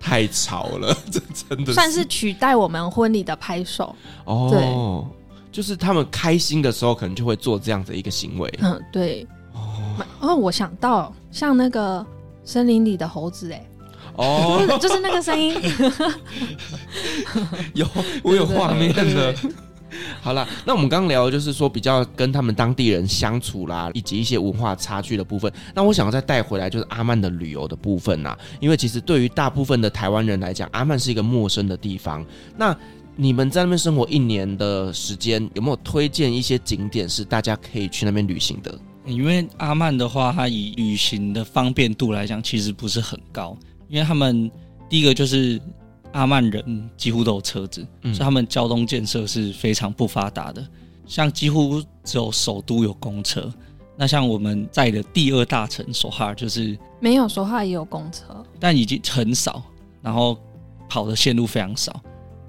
[0.00, 3.94] 太吵了， 这真的是算是取代我们婚礼的拍手。
[4.24, 8.52] 哦，对，就是他们开心的时候，可能就会做这样的一个行为。
[8.60, 9.24] 嗯，对。
[9.52, 12.04] 哦，哦，我想到像那个
[12.44, 13.64] 森林里的猴子，哎。
[14.16, 15.54] 哦，就是那个声音，
[17.74, 17.86] 有
[18.22, 19.34] 我有画面的。
[20.20, 25.52] 好了，那我们刚刚聊的就是说比较跟他们当地人相处啦，以及一些文化差距的部分。
[25.74, 32.24] 那我想要再带回来就是阿曼的旅游的部分呐，因为其实对于大部分的台湾人来讲，阿曼是一个陌生的地方。
[32.56, 32.76] 那
[33.14, 38.76] 你们在那边生活一年的时间，有没有推荐一些景点是大家可以去那边旅行的？
[39.06, 43.56] 因为阿曼的话，它以旅行的方便度来讲，其实不是很高。
[43.94, 44.50] 因为他们
[44.88, 45.60] 第一个就是
[46.10, 50.66] 阿曼人几乎都有车子，嗯、所以他们交通建设是非常不发达的。
[51.06, 53.48] 像几乎只有首都有公车，
[53.96, 59.62] 那像我们在的第二大城索哈尔就是没有，索哈尔也有公车，但已经很少，
[60.02, 60.36] 然后
[60.88, 62.02] 跑的线路非常少，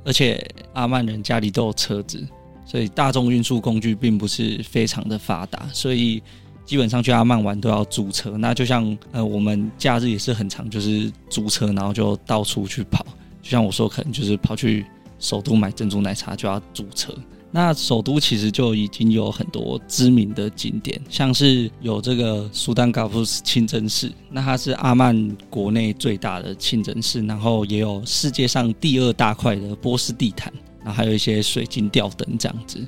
[0.04, 0.44] 而且
[0.74, 2.28] 阿曼人家里都有车子，
[2.66, 6.24] 所以大众运输工具并不是非常的发达，所以。
[6.66, 13.06] 基本上去阿曼玩都要租车，那就像呃，我们假日也是很常，就是租车，然后就到处去跑。
[13.42, 14.86] 就像我说，可能就是跑去
[15.20, 17.14] 首都买珍珠奶茶就要租车。
[17.52, 32.86] 那首都其实就已经有很多知名的景点，像是有这个苏丹嘎布斯清真寺，那它是阿曼国内最大的清真寺，然后也有世界上第二大块的波斯地毯，然后还有一些水晶吊灯这样子。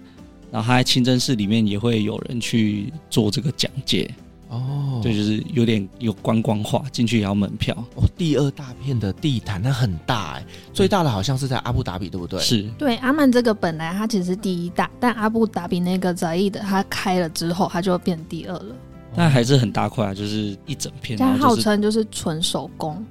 [0.58, 4.12] 然后他在清真寺里面也会有人去做这个讲解
[4.50, 7.76] 哦，对，就是有点有观光化，进去也要门票。
[7.94, 12.40] 哦，第二大片的地毯，那很大哎，最大的好像是在阿布达比，对不对？
[12.40, 12.64] 是。
[12.76, 18.76] 对，阿曼这个本来它其实是第一大，但阿布达比那个在意的，它开了之后，它就变第二了。
[19.16, 21.20] 但还是很大块啊，就是一整片。
[21.20, 23.06] 它号称就是纯手工，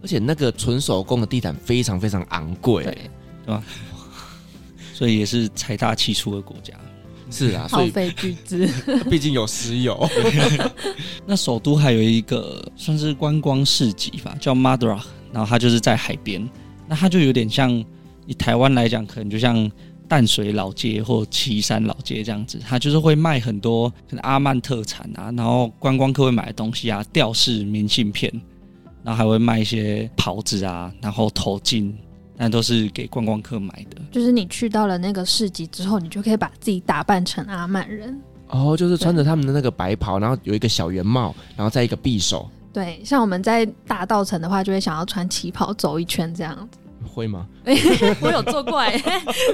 [0.00, 3.10] 而且那个纯手工的地毯非常非常昂贵，对，
[3.46, 3.64] 对吧？
[4.92, 6.72] 所以也是财大气粗的国家，
[7.34, 8.64] 是啊，耗费巨资，
[9.10, 10.08] 毕竟有石油。
[11.26, 15.00] 那首都还有一个算是观光市集吧，叫 Madra，
[15.32, 16.48] 然后它就是在海边，
[16.86, 17.72] 那它就有点像
[18.26, 19.68] 以台湾来讲，可能就像
[20.06, 28.32] 淡水老街或旗山老街这样子，它就是会卖很多可能阿曼特产啊，然后观光客会买的东西啊，吊饰、明信片，
[29.02, 31.92] 然后还会卖一些袍子啊，然后头巾。
[32.36, 34.00] 那都是给观光客买的。
[34.10, 42.48] 就是你去到了那个市集之后，你就可以把自己打扮成阿曼人哦，就是穿着他们的那个白袍，然后有一个小圆帽，然后再一个匕首。
[42.72, 46.78] 对，像我们在大稻城的话，就会想要穿旗袍走一圈这样子。
[47.04, 47.46] 会吗？
[48.20, 49.00] 我有做过哎，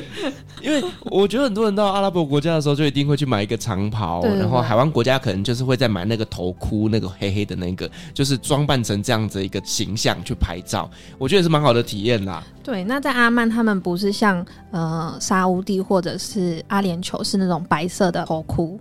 [0.62, 12.42] 因为我觉得很多人到阿拉伯国家的时候，就一定会去买一个长袍，然后海湾国家可能就是会再买那个头箍，那个黑黑的那个，就是装扮成这样子一个形象去拍照，我觉得是蛮好的体验啦。
[12.62, 18.78] 对，那在阿曼他们不是像呃沙乌地或者是阿联酋是那种白色的头箍，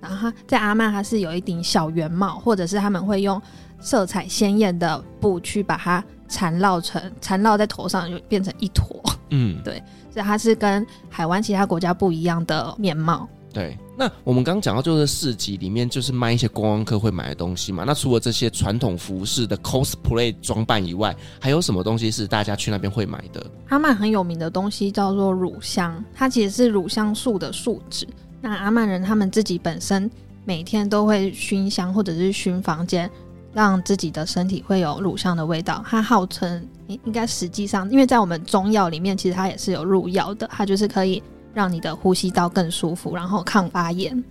[0.00, 3.40] 然后在阿曼它是有一顶小圆帽，或者是他们会用
[3.80, 6.02] 色彩鲜艳的布去把它。
[6.32, 9.80] 缠绕成缠绕在头上就变成一坨，嗯， 对，
[10.10, 13.28] 所以它是跟海湾其他国家不一样的面貌。
[13.52, 17.84] 对，那我们刚刚讲到就是市集里面就是卖一些观光客会买的东西嘛。
[17.86, 23.44] 那除了这些传统服饰的 cosplay 装扮以外，还有什么东西是大家去那边会买的？
[23.68, 28.08] 阿曼很有名的东西叫做乳香，它其实是乳香树的树脂。
[28.40, 30.10] 那阿曼人他们自己本身
[30.46, 33.10] 每天都会熏香或者是熏房间。
[33.52, 41.22] 让自己的身体会有乳香的味道，它号称应应该实际上，因为在我们中药里面，其实它也是有入药的，它就是可以
[41.52, 44.22] 让你的呼吸道更舒服，然后抗发炎。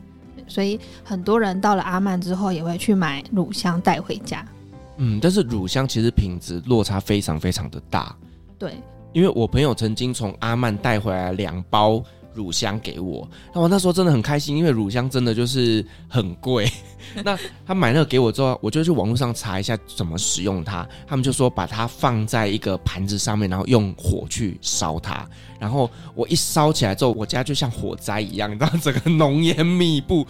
[0.48, 4.46] 所以很多人到了阿曼之后，也会去买乳香带回家。
[4.98, 8.16] 嗯，但是乳香其实品质落差非常非常的大。
[8.58, 8.82] 对，
[9.14, 12.04] 因为我朋友曾经从阿曼带回来两包
[12.34, 16.70] 乳香给我，那我那时候真的很开心，因为乳香真的就是很贵。
[17.26, 20.88] 那他买那个给我之后，我就去网络上查一下怎么使用它。
[21.08, 25.28] 他们就说把它放在一个盘子上面，然后用火去烧它。
[25.60, 30.26] 然后我一烧起来之后，我家就像火灾一样，你知道，整个浓烟密布，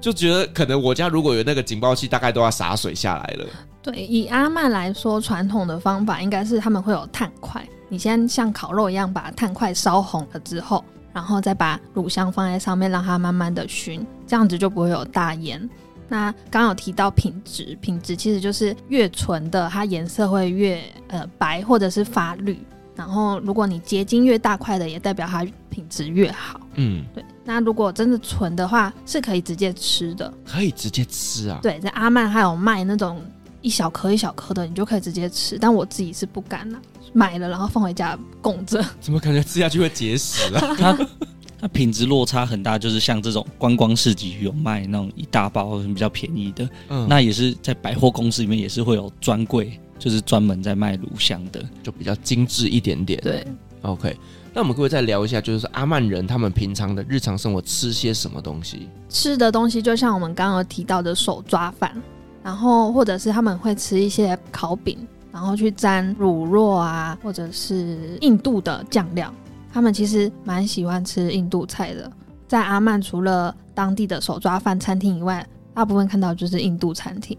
[0.00, 3.46] 就觉得可能我家如果有那个警报器，大概都要洒水下来了。
[3.80, 10.82] 对，以阿曼来说，传统的方法应该是他们会有炭块，你先像烤肉一样把炭块烧红了之后，
[11.14, 15.70] 然后再把乳香放在上面，让它慢慢的熏，这样子就不会有大烟。
[16.06, 22.58] 那刚刚有提到品质，品质其实就是越纯的，它颜色会越呃白或者是发绿。
[22.94, 26.60] 然后如果你结晶越大块的，也代表它品质越好。
[26.74, 27.24] 嗯，对。
[27.44, 30.32] 那如果真的纯的话，是可以直接吃的。
[30.46, 31.58] 可以直接吃啊？
[31.62, 33.20] 对，在阿曼还有卖那种
[33.64, 35.58] 一小颗一小颗的，你就可以直接吃。
[35.58, 36.78] 但我自己是不敢了，
[37.14, 38.84] 买了然后放回家供着。
[39.00, 40.76] 怎么感觉吃下去会结石啊？
[41.58, 53.18] 它品质落差很大，就是像这种观光市集有卖那种一大包比较便宜的，嗯，那也是在百货公司里面也是会有专柜，就是专门在卖乳香的，就比较精致一点点。
[53.22, 53.46] 对
[53.80, 54.14] ，OK，
[54.52, 58.90] 那我们可不可以再聊一下，就是阿曼人他们平常的日常生活吃些什么东西？
[59.08, 61.96] 吃的东西就像我们刚刚提到的手抓饭，
[62.44, 64.98] 然后或者是他们会吃一些烤饼，
[65.32, 69.32] 然后去沾乳酪啊，或者是印度的酱料。
[69.72, 72.12] 他们其实蛮喜欢吃印度菜的，
[72.46, 77.34] 在阿曼除了当地的手抓饭餐厅以外，大部分看到就是印度餐厅。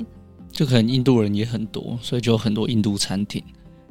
[0.52, 3.44] 就可能印度人也很多，所以就有很多印度餐厅。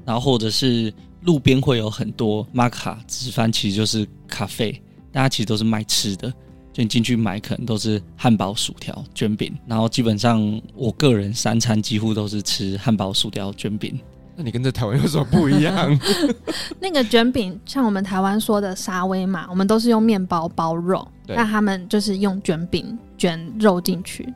[0.05, 0.93] 然后或者是
[1.23, 4.73] 路边会有很多玛卡直贩，其实就是咖啡，
[5.13, 6.31] 大家其实都是卖吃的。
[6.75, 9.57] 就你进去买，可能都是汉堡、薯条、卷饼。
[9.65, 13.97] 然后基本上我个人三餐几乎都是吃汉堡、薯条、卷饼。
[14.35, 15.97] 那你跟这台湾有什么不一样？
[16.81, 24.29] 那个卷饼像我们台湾说的沙威玛，我们都是用面包包肉，那他们就是用卷饼卷肉进去。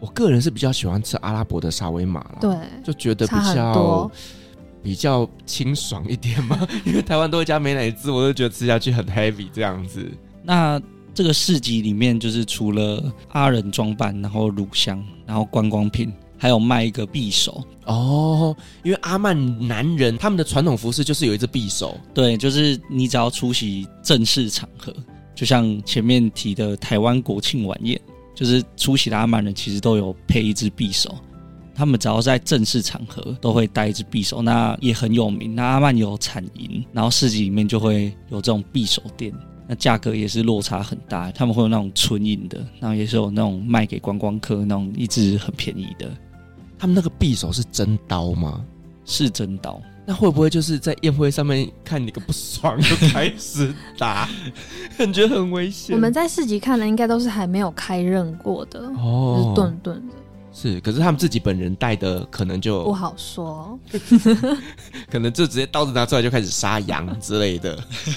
[0.00, 4.10] 我个人是比较喜欢吃阿拉伯的沙威玛了，对，就觉得比较
[4.82, 6.58] 比较清爽一点嘛。
[6.86, 10.10] 因为台湾都会加美乃滋，我就觉得吃下去很 heavy 这样子。
[10.42, 10.80] 那
[11.14, 16.12] 这个市集里面就是除了阿人装扮，然后乳香，然后观光品。
[16.36, 24.94] 还有卖一个匕首哦，因为阿曼男人他们的传统服饰就是有一只匕首，对，就是你只要出席正式场合，
[25.34, 27.98] 就像前面提的台湾国庆晚宴，
[28.34, 31.16] 就是出席的阿曼人其实都有配一只匕首，
[31.74, 35.54] 他们只要在正式场合都会带一只匕首，那也很有名。
[35.54, 39.32] 那阿曼有产银，然后市集里面就会有这种匕首店。
[39.66, 46.10] 那价格也是落差很大，他们会有那种纯银的，然后也是有那种卖给观光客那种一支很便宜的。
[46.78, 48.64] 他们那个匕首是真刀吗？
[49.04, 49.80] 是真刀。
[50.06, 54.28] 那会不会就是在宴会上面看你个不爽就开始打，
[54.98, 55.96] 感觉很危险？
[55.96, 60.14] 我们在市集看的应该都是还没有开刃过的哦，就是钝钝的。
[60.54, 63.76] 是，可是他们自己本人带的可能就不好说，
[65.10, 67.76] 可能就直接刀子拿出来就开始杀羊之类的。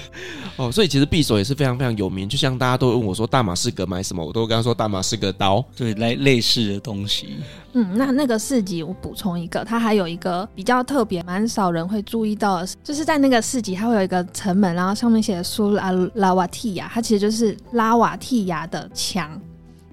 [0.55, 7.38] 哦，所以其实匕首也是非常非常有名，就像大家都问我说大马士革买什么，我都跟他说大马士革刀，对，类类似的东西。
[7.73, 19.39] 嗯，那那个市集我补充一个，它还有一个比较特别，蛮少人会注意到的，就是在那个市集，它会有一个城门，然后上面写苏拉拉瓦蒂亚，它其实就是拉瓦蒂亚的墙。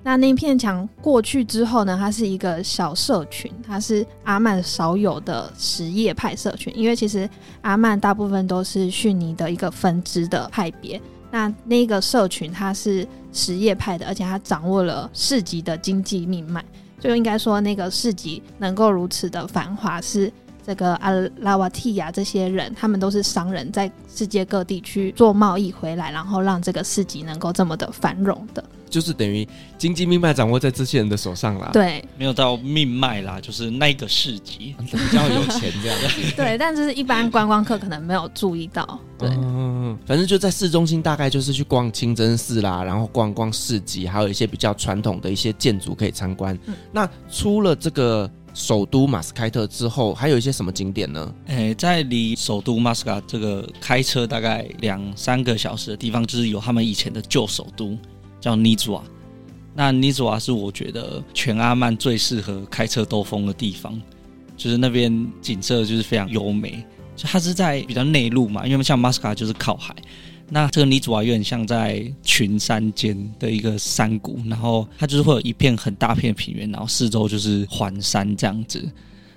[0.04, 6.70] 那那片墙过去之后呢，它是一个小社群，它是阿曼少有的什叶派社群。
[6.76, 7.28] 因为其实
[7.62, 11.00] 阿曼大部分都是逊尼的一个分支的派别。
[11.30, 16.62] 那那个社群它是什叶派的，而且它掌握了市集的经济命脉，
[17.00, 20.30] 就应该说那个市集能够如此的繁华是。
[20.66, 21.10] 这个阿
[21.40, 29.46] 拉瓦提亚这些人，他们都是商人，在世界各地去做贸易回来，然后让这个市集能够这么的繁荣的，就是等于
[29.76, 31.68] 经济命脉掌握在这些人的手上啦。
[31.72, 35.98] 对，没有到命脉啦，就是那个市集 比较有钱这样。
[36.34, 38.98] 对，但就是一般观光客可能没有注意到。
[39.18, 46.58] 对，嗯，反正就在市中心，大概就是去逛清真寺啦，然后逛逛市集，还有一些比较传统的一些建筑可以参观。
[46.64, 48.30] 嗯，那除了这个。
[48.54, 51.34] 首都马斯开特之后，还有一些什么景点呢？
[51.48, 57.98] 诶、在离首都马斯卡这个开车大概两三个小时的地方，就是有他们以前的旧首都，
[58.40, 59.02] 叫尼祖瓦。
[59.74, 64.00] 那尼祖瓦是我觉得全阿曼最适合开车兜风的地方，
[64.56, 66.84] 就是那边景色就是非常优美。
[67.16, 69.94] 就它是在比较内陆嘛，因为像马斯卡就是靠海。
[70.50, 78.86] 那这个尼祖瓦有点像在群山间的一个山谷，然后它就是会有一片很大片平原，然后四周就是环山这样子。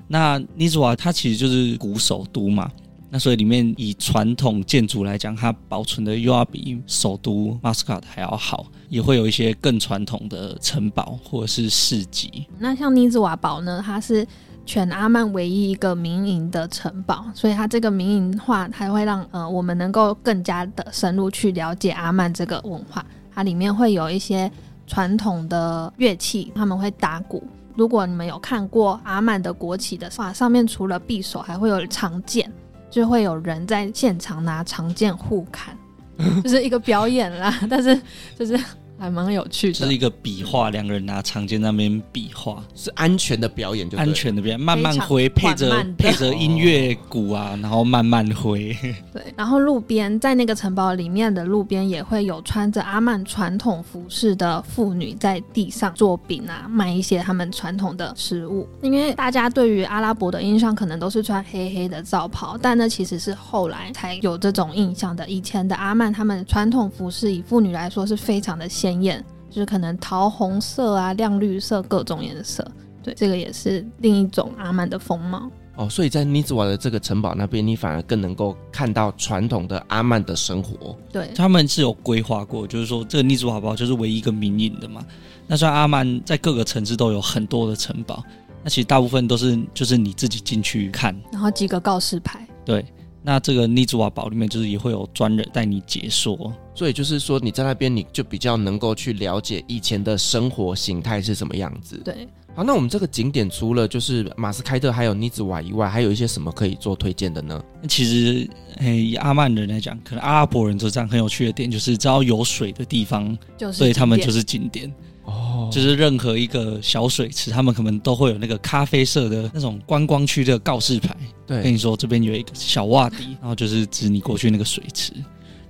[0.07, 2.69] 那尼祖瓦它其实就是古首都嘛，
[3.09, 12.45] 那所以里面以传统建筑来讲，它保存的又要比首都马斯卡特还要好，也会有一些更传统的城堡或者是市集。
[12.59, 14.27] 那像尼祖瓦堡呢，它是。
[14.67, 23.03] 全阿曼唯一一个民营的城堡，所以它这个民营化还会让呃我们能够更加的深入去了解阿曼这个文化。
[23.33, 24.51] 它里面会有一些
[24.85, 27.41] 传统的乐器，他们会打鼓。
[27.75, 32.51] 如果你们有看过阿曼的国旗的话，上面除了匕首，还会有长剑，
[32.91, 35.75] 就会有人在现场拿长剑互砍，
[36.43, 37.57] 就是一个表演啦。
[37.69, 37.99] 但是
[38.37, 38.59] 就是。
[38.99, 48.75] 还蛮有趣的，是一个比划，两个人拿长剑那边比划，是安全的表演就，就安全的表演，慢慢挥，配着配着音乐鼓啊，然后慢慢挥。
[49.13, 58.67] 对，然后路边在那个城堡里面的路边也会有穿着阿曼传统服饰的妇女在地上做饼啊，卖一些他们传统的食物。
[58.81, 65.27] 因为大家对于阿拉伯的印象可能都是穿黑黑的罩袍，但那其实是后来才有这种印象的。
[65.27, 68.86] 以前的阿曼他们传统服饰以妇女来说是非常的鲜。
[68.87, 72.65] 鲜艳，就是可能桃红色啊、亮绿色各种颜色，
[73.03, 75.89] 对，这个也是另一种阿曼的风貌哦。
[75.89, 80.97] 所以在尼兹瓦的这个城堡那边，你反而更能够看到传统的阿曼的生活。
[81.11, 85.05] 对，他们是有规划过，就是说这个尼兹瓦堡就是唯一一个民营的嘛。
[85.45, 88.23] 那虽然阿曼在各个城市都有很多的城堡，
[88.63, 92.85] 那其实大部分都是就是你自己进去看，然后几个告示牌，对。
[93.23, 102.01] 那这个尼兹瓦堡里面就是也会有专人带你解说，所以就是说你在那边你就比较能够去了解以前的生活形态是什么样子。
[102.05, 107.61] 对，好，那我们这个景点除了就是马斯开特还有尼兹瓦以外，还有一些什么可以做推荐的呢？
[107.87, 108.49] 其实，
[108.81, 114.93] 以阿曼人来讲，可能阿拉伯人就这样很有趣的点，就是只要有水的地方，就是对他们就是景点。
[115.27, 121.15] 哦，就是任何一个小水池，他们可能都会有那个咖啡色的那种观光区的告示牌。
[121.45, 125.13] 对，跟你说这边有一个小洼地，然后就是指你过去那个水池。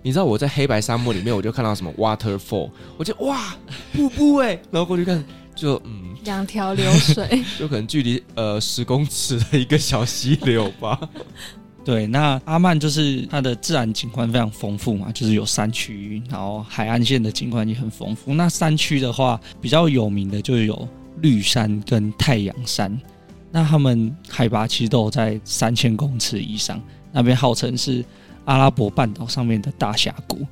[0.03, 3.55] 你知道我在黑白沙漠里面，我就看到什么 waterfall，我就哇
[3.93, 5.23] 瀑布哎，然后过去看
[5.55, 10.97] 就嗯两条流水， 就可能距离呃十公尺的一个小溪流吧。
[11.87, 18.33] 对，那阿曼就是它的自然景观非常丰富嘛，就是有山区，然后海岸线的景观也很丰富。
[18.33, 20.85] 那山区的话，比较有名的就有
[21.21, 22.91] 绿山跟太阳山，
[23.51, 26.77] 那他们海拔其实都在三千公尺以上，
[27.13, 28.03] 那边号称是
[28.43, 30.45] 阿拉伯半岛上面的大峡谷。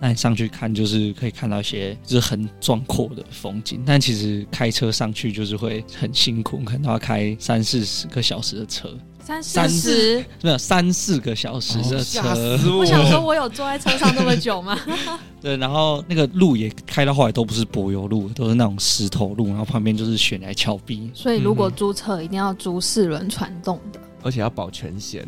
[0.00, 8.88] 那你上去看，就是可以看到一些就是很壮阔的风景，但其实开车上去就是会很辛苦，可能都要开三四十个小时的车。
[9.42, 14.78] 三四十没有三四个小时的车，哦、我，我想说，我有坐在车上那么久吗？
[15.38, 21.10] 对，然后那个路也开到后来都不是柏油路，都是那种石头路，然后旁边就是悬崖峭壁。
[21.12, 25.26] 所以如果租车，一定要租四轮传动的，而且要保全险，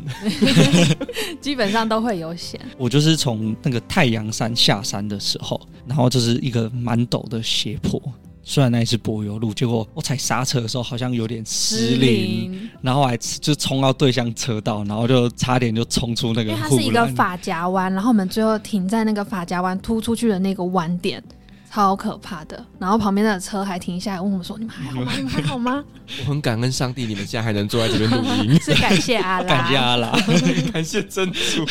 [1.41, 2.61] 基本上都会有险。
[2.77, 7.99] 我就是从那个太阳山下山的时候，然后就是一个蛮陡的斜坡。
[8.43, 16.51] 虽然那是柏油路，结果我踩刹车的时候好像有点失灵，然后还就冲到对向车道，然后就差点就冲出那个。
[16.51, 21.23] 因为它是一个发夹弯，然后我们最后停在那个发夹弯突出去的那个弯点，
[21.73, 22.65] 超可怕的。
[22.79, 25.13] 然后旁边的车还停下来问我们说：“你们还好吗？
[25.17, 25.83] 你们还好吗？”
[26.21, 30.11] 我很感恩上帝，你们现在还能坐在这边录音， 是感谢阿拉，感谢阿拉，
[30.73, 31.65] 感谢真主。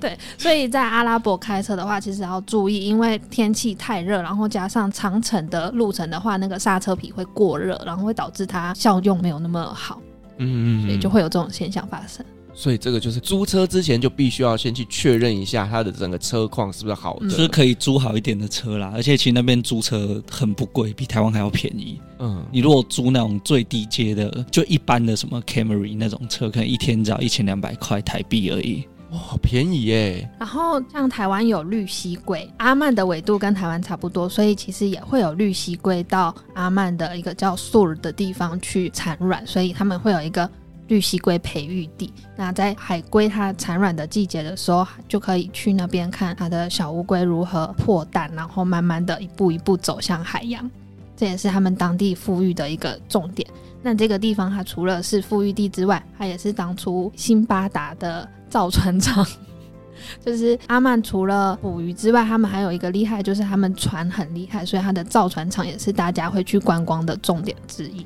[0.00, 10.00] 对，所以在阿拉伯开车的话，其实要注意，因为天气太热，然后加上长城的路程的话，那个刹车皮会过热，然后会导致它效用没有那么好。
[10.38, 12.24] 嗯，所以就会有这种现象发生。
[12.56, 18.92] 所以这个就是租车之前就必须要先去确认一下它的整个车况是不是好的，就是可以租好一点的车啦。
[18.94, 22.00] 而且其实那边租车很不贵，比台湾还要便宜。
[22.20, 28.86] 嗯，你如果租那种最低阶的，就一般的什么 Camry 那种车，可能一天只要一千两百块台币而已。
[29.10, 30.30] 哇，好便宜耶！
[30.38, 40.48] 然后像台湾有绿溪龟，阿曼的纬度跟台湾差不多，所以其实也会有绿溪龟到阿曼的一个叫素尔的地方去产卵，所以他们会有一个。
[40.88, 50.70] 绿蠵龟培育地，那在海龟它产卵的季节的时候，就可以去那边看它的小乌龟如何破蛋，然后慢慢的一步一步走向海洋。
[51.16, 53.48] 这也是他们当地富裕的一个重点。
[53.82, 59.26] 那这个地方它除了是富裕地之外，它也是当初辛巴达的造船厂。
[60.24, 68.04] 就是阿曼除了捕鱼之外，他们还有一个厉害，就是他们船很厉害，所以它的造船厂也是大家会去观光的重点之一。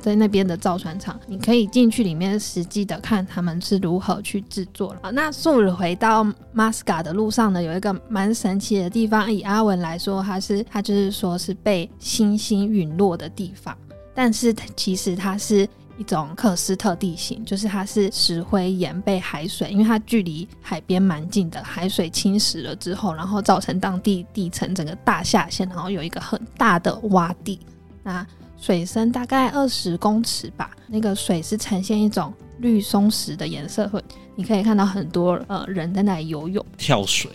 [0.00, 5.12] 在那边的造船厂，你可以进去里面实际的看他们是如何去制作了。
[5.12, 9.32] 那苏尔回到马斯卡的路上呢，有一个蛮神奇的地方。
[9.32, 13.76] 以阿文来说，它是它就是说是被星星陨落的地方，
[14.14, 15.68] 但是其实它是
[15.98, 27.58] 一种克斯特地形，就是它是石灰岩被海水，因为它距离海边蛮近的，海水侵蚀了之后，然后造成当地地层整个大下陷，然后有一个很大的洼地。
[28.02, 28.24] 那
[28.58, 34.02] 水深大概二十公尺吧，那个水是呈现一种绿松石的颜色，会
[34.34, 37.30] 你可以看到很多呃人在那里游泳、跳水，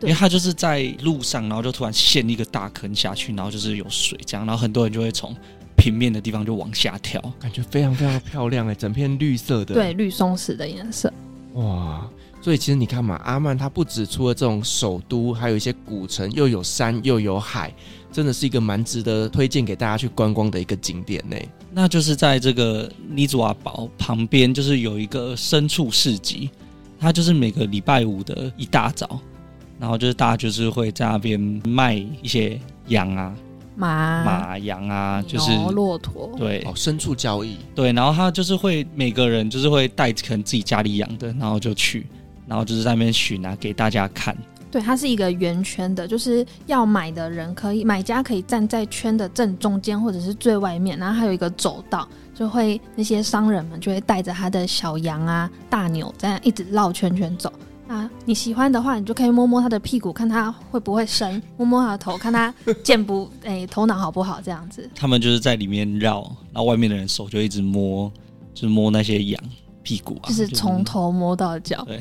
[0.00, 5.34] 因为它就是在路上，然后就突然陷一个大坑下去，然后就是有水这样，然后很多人就会从
[5.76, 11.12] 平面的地方就往下跳，感觉非常非常漂亮哎，整片绿色的，对，绿松石的颜色，
[11.54, 12.08] 哇。
[12.42, 17.74] 所以其实你看嘛，阿曼它不止除了这种首都，还有一些古城，又有山又有海，
[18.10, 21.36] 真的是一个蛮值得推荐给大家去观光的一个景点呢。
[21.72, 26.50] 那就是在这个尼祖瓦堡旁边，就是有一个牲畜市集，
[26.98, 29.20] 它就是每个礼拜五的一大早，
[29.78, 33.34] 然后就是大家就是会在那边卖一些羊啊。
[33.78, 42.06] 马、马、羊啊，就是骆驼，对，哦，牲畜交易，对，然后他就是会每个人就是会带可能自己家里养的，然后就去，
[42.46, 44.34] 然后就是在那边寻啊，给大家看。
[44.76, 57.50] 对，它是一个圆圈的，就是要买的人可以，买家可以站在圈的正中间或者是最外面，然后还有一个走道，就会那些商人们就会带着他的小羊啊、大牛，这样一直绕圈圈走。
[57.88, 62.52] 啊，你喜欢的话，你就可以摸摸他的屁股，看他会不会生；摸摸他的头，看他
[62.84, 64.42] 健不诶、欸，头脑好不好？
[64.42, 64.86] 这样子。
[64.94, 66.20] 他们就是在里面绕，
[66.52, 68.12] 然后外面的人手就一直摸，
[68.52, 69.42] 就是摸那些羊
[69.82, 71.82] 屁股啊，就是从头摸到脚。
[71.86, 71.98] 对，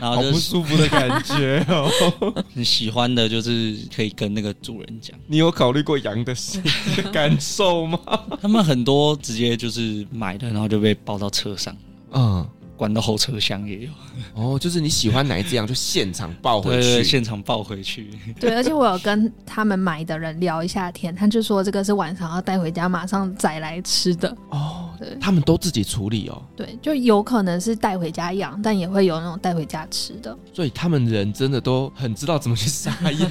[0.00, 2.44] 然后、就是、好不舒服的感觉哦。
[2.54, 5.18] 你喜欢的就是可以跟那个主人讲。
[5.26, 6.34] 你有考虑过羊的
[7.12, 7.98] 感受吗？
[8.40, 11.76] 他们很多直接就是买的，然后就被抱到车上。
[12.12, 12.46] 嗯。
[12.76, 13.90] 关到后车厢也有
[14.34, 18.10] 哦，就是你喜欢哪一只羊，就现场抱回去，对对对，现场抱回去。
[18.38, 24.90] 对，而且我有跟他们买的人聊一下天，他就说这个是晚上要带回家，马上宰来吃的哦。
[24.98, 26.42] 对，他们都自己处理哦。
[26.56, 30.36] 对，就有可能是带回家养，但也会有那种带回家吃的。
[30.52, 33.30] 所以他们人真的都很知道怎么去杀羊，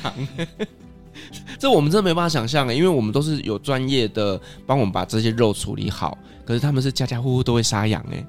[1.57, 8.25] 这我们真的没办法想象，因为我们都是有专业的帮我们把这些肉处理好，可是他们是家家户户都会杀羊哎。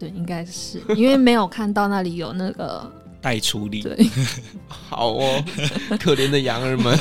[0.00, 2.90] 对，应该是因为没有看到那里有那个
[3.20, 3.82] 待处理。
[3.82, 3.94] 对，
[4.66, 5.44] 好哦，
[6.00, 6.98] 可怜的羊儿们。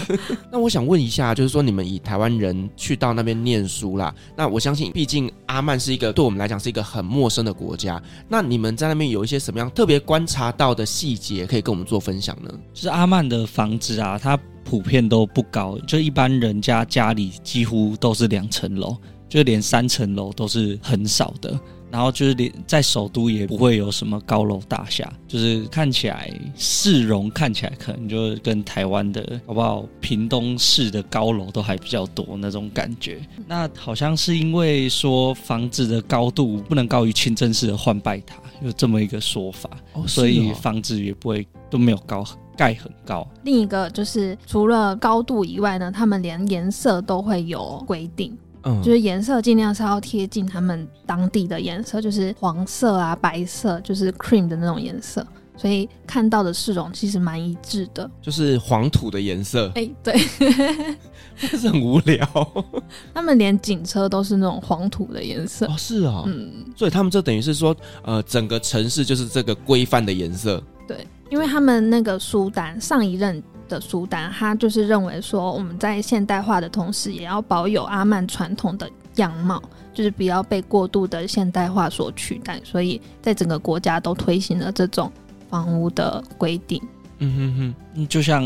[0.51, 8.01] 那我想问一下，就是说你们以台湾人去到那边念书啦，那我相信，毕竟阿曼是一个对我们来讲是一个很陌生的国家。
[8.27, 12.51] 那你们在那边有一些什么样特别观察到的细节，可以跟我们做分享呢？
[12.73, 18.97] 就是阿曼的房子啊，它普遍都不高，就一般人家家里几乎都是两层楼，
[19.29, 21.57] 就连三层楼都是很少的。
[21.91, 29.85] 然后就是连在首都也不会有什么高楼大厦，就是看起来市容看起来可能就跟台湾的好不好？
[29.99, 33.19] 屏东市的高楼都还比较多那种感觉。
[33.47, 42.23] 那好像是因为说房子的高度不能高于清真寺的换拜塔，有这么一个说法，哦哦、所以房子也不会都没有高
[42.55, 43.27] 盖很高。
[43.43, 48.37] 另一个就是除了高度以外呢，他们连颜色都会有规定。
[48.63, 55.25] 嗯，就是颜色尽量是要贴近他们当地的颜色，就是黄色啊、白色，就是 cream 的那种颜色。
[55.55, 59.67] 所以看到的市容其实蛮一致的，就是黄土的颜色。
[59.75, 60.13] 哎、欸， 对，
[61.41, 62.25] 但是很无聊。
[63.13, 65.65] 他们连警车都是那种黄土的颜色。
[65.65, 70.63] 哦，是哦，嗯，所以他们就等于是说，呃，整个城市就是这个规范的颜色。
[70.87, 79.63] 对，因为他们那个苏丹上一任的苏丹，他就是认为说，我们在现代化的同时，也要保有阿曼传统的样貌。
[79.91, 85.11] 就是不要被过度的现代化所取代，所以在整个国家都推行了这种
[85.49, 86.81] 房屋的规定。
[87.17, 88.41] 嗯哼哼，就像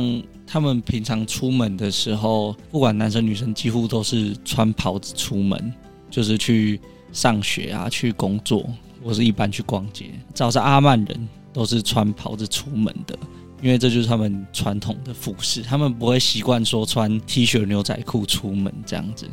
[0.48, 5.72] 他们平常出门的时候，不管男生女生，几乎都是穿袍子出门，
[6.10, 8.68] 就是去上学啊，去工作，
[9.04, 10.06] 或是一般去逛街。
[10.34, 13.16] 只要是阿曼人，都是穿袍子出门的，
[13.64, 19.28] 因为这就是他们传统的服饰，他们不会习惯说穿 T 恤牛仔裤出门这样子。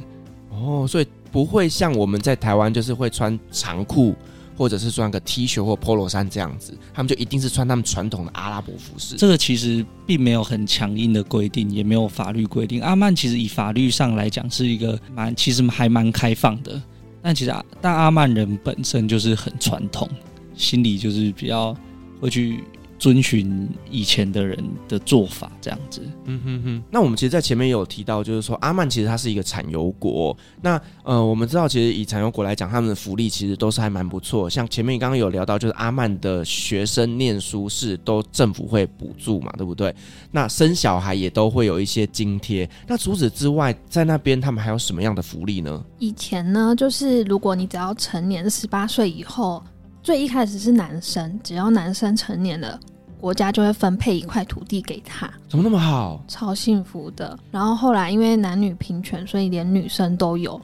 [0.51, 1.07] 哦，所以。
[1.33, 4.16] 不会像我们在台湾，就是会穿长裤，
[4.57, 9.14] 或者是穿个 T 恤或 Polo 衫这样子，他们就一定是穿他们传统的阿拉伯服饰。
[9.14, 12.83] 这个其实并没有很强硬的规定，也没有法律规定。
[12.83, 16.83] 阿曼其实以法律上来讲是一个蛮，其实还蛮开放的。
[17.22, 20.11] 但其实阿但阿曼人本身就是很传统，
[20.57, 21.72] 心里就是比较
[22.20, 22.64] 会去。
[23.01, 26.03] 遵循以前的人的做法，这样子。
[26.27, 26.83] 嗯哼哼。
[26.91, 30.37] 那我们其实，在前面有提到，就是说阿曼其实它是一个产油国。
[30.61, 34.51] 那呃，我们知道，其实以产油国来讲，他们的福利其实都是还蛮不错。
[34.51, 39.95] 像前面刚刚有聊到，就是阿曼的学生念书是都政府会补助嘛，对不对？
[40.31, 42.69] 那生小孩也都会有一些津贴。
[42.87, 45.83] 那除此之外，在那边他们还有什么样的福利呢？
[45.99, 49.63] 以前呢，就是如果你只要成年十八岁以后。
[50.03, 52.79] 最一开始是男生，只要男生成年了，
[53.21, 55.31] 国家就会分配一块土地给他。
[55.49, 56.23] 怎么那么好？
[56.27, 57.39] 超幸福的。
[57.51, 60.61] 然后后来因为男女平权，所以连女生都有。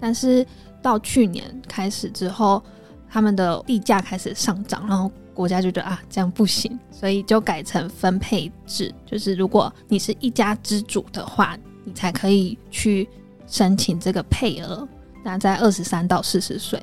[0.00, 0.44] 但是
[0.82, 2.60] 到去年开始之后，
[3.08, 13.08] 他们的地价开始上涨，然后国家就觉得啊，这样不行，所以就改成分配制，就是如果你是一家之主的话，你才可以去
[13.46, 14.86] 申请这个配额。
[15.22, 16.82] 那在二十三到四十岁。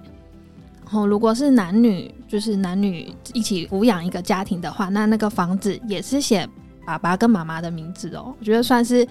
[0.91, 6.49] 然后，如果是男女，就是男女一起抚养一个家庭的话，那那个房子也是写
[6.83, 8.33] 爸爸跟妈妈的名字哦。
[8.39, 9.07] 我觉得算是，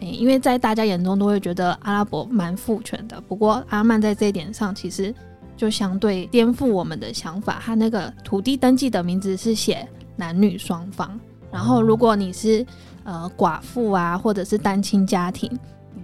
[0.00, 3.18] 诶，因为在大家眼中都会觉得阿拉伯蛮父权的。
[3.22, 5.14] 不过阿曼在这一点上，其实
[5.56, 7.58] 就相对颠覆我们的想法。
[7.64, 11.18] 他那个土地登记的名字是写男女双方。
[11.50, 12.66] 然后，如果你是
[13.04, 15.50] 呃寡妇啊，或者是单亲家庭，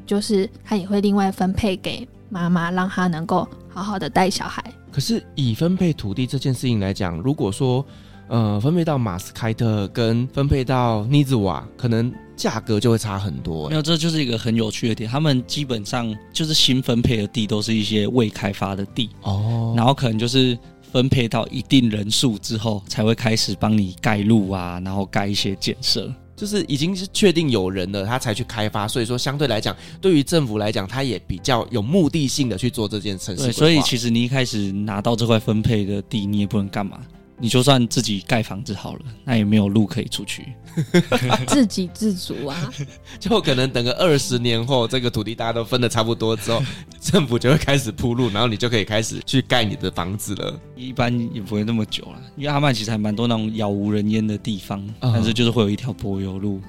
[0.07, 4.65] 就是他也会另外分配给妈妈，让她能够好好的带小孩。
[4.91, 7.85] 可是以分配土地这件事情来讲，如果说，
[8.29, 13.69] 呃，分配到马斯开特跟分配到尼兹瓦，可能价格就会差很多。
[13.69, 15.11] 没有，这就是一个很有趣的点。
[15.11, 20.57] 他们基本上就是新分配的地都是一些未开发的地哦，然后可能就是
[20.93, 26.13] 分配到一定人数之后，才会开始帮你盖路啊，然后盖一些建设。
[26.41, 33.53] 就是已经是确定有人了，他才去开发，所以说相对来讲，对于政府来讲，他也比较有目的性的去做这件事情。
[33.53, 36.99] 所以其实你一开始拿到这块分配的地，你也不能干嘛。
[37.41, 40.53] 你就算自己盖房子好了，那也没有路可以出去，
[41.49, 42.73] 自给自足啊！
[43.19, 46.63] 就可能等个二十年后，这个土地大家都分的差不多之后，
[47.01, 50.61] 政府就会开始铺路，然后你就可以开始去盖你的房子了。
[50.77, 56.61] 一般也不会那么久了，因为阿曼其实还蛮多那种杳无人烟的地方，嗯、但是就是会有一条柏油路。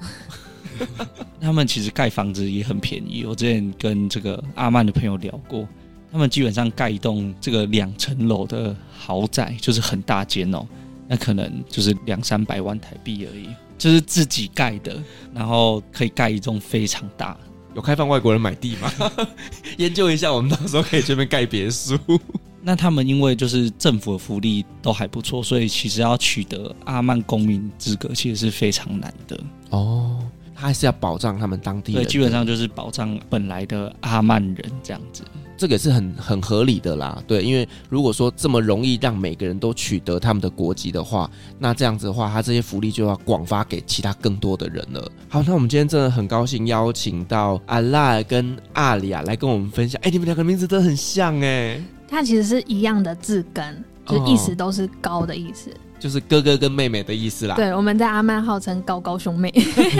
[1.38, 5.68] 他们其实盖房子也很便宜，我之前跟这个阿曼的朋友聊过。
[6.12, 10.64] 他们基本上盖一栋这个两层楼的豪宅，就是很大间哦，
[11.08, 13.48] 那可能就是两三百万台币而已，
[13.78, 15.02] 就是自己盖的，
[15.32, 17.34] 然后可以盖一栋非常大。
[17.74, 18.92] 有开放外国人买地吗？
[19.78, 21.98] 研究一下，我们到时候可以这边盖别墅。
[22.60, 29.40] 那他们因为就是政府的福利都还不错，所以其实要取得阿曼公民资格，其实是非常难的
[29.70, 30.22] 哦。
[30.54, 35.24] 他还是要保障他们当地人，对，基本上就是保障本来的阿曼人这样子。
[35.56, 45.10] 这个也是很很合理的啦，对，因为如果说这么容易让每个人都取得他们的国籍的话，那这样子的话，他这些福利就要广发给其他更多的人了。
[45.28, 50.00] 好，那我们今天真的很高兴邀请到阿拉跟阿里亚来跟我们分享。
[50.02, 55.70] 哎，你们两个名字真的很像哎，它其实是一样的字根，就意思都是高的意思。
[55.70, 57.54] 哦就是哥哥跟妹妹的意思啦。
[57.54, 59.54] 对，我们在阿曼号称高高兄妹。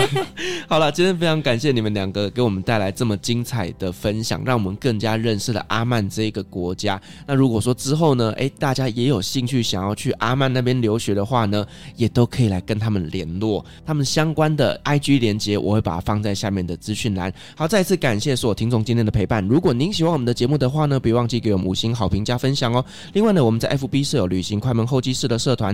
[0.67, 7.01] 好了，今天非常感谢你们两个给我们带来这么精彩的分享，让我们更加认识了阿曼这个国家。
[7.25, 13.63] 那如果说之后呢，诶，大家也有兴趣想要去阿曼那边留学的话呢，也都可以来跟他们联络。
[13.85, 17.33] 他们相关的 IG 连接，我会把它放在下面的资讯栏。
[17.55, 19.41] 好，再次感谢所有听众今天的陪伴。
[19.47, 22.83] 如果您喜欢我们的节目的话呢，别忘记给我们五星好评加分享哦。
[23.13, 25.73] 另外呢，我们在 FB 设有旅行快门候机室的社团。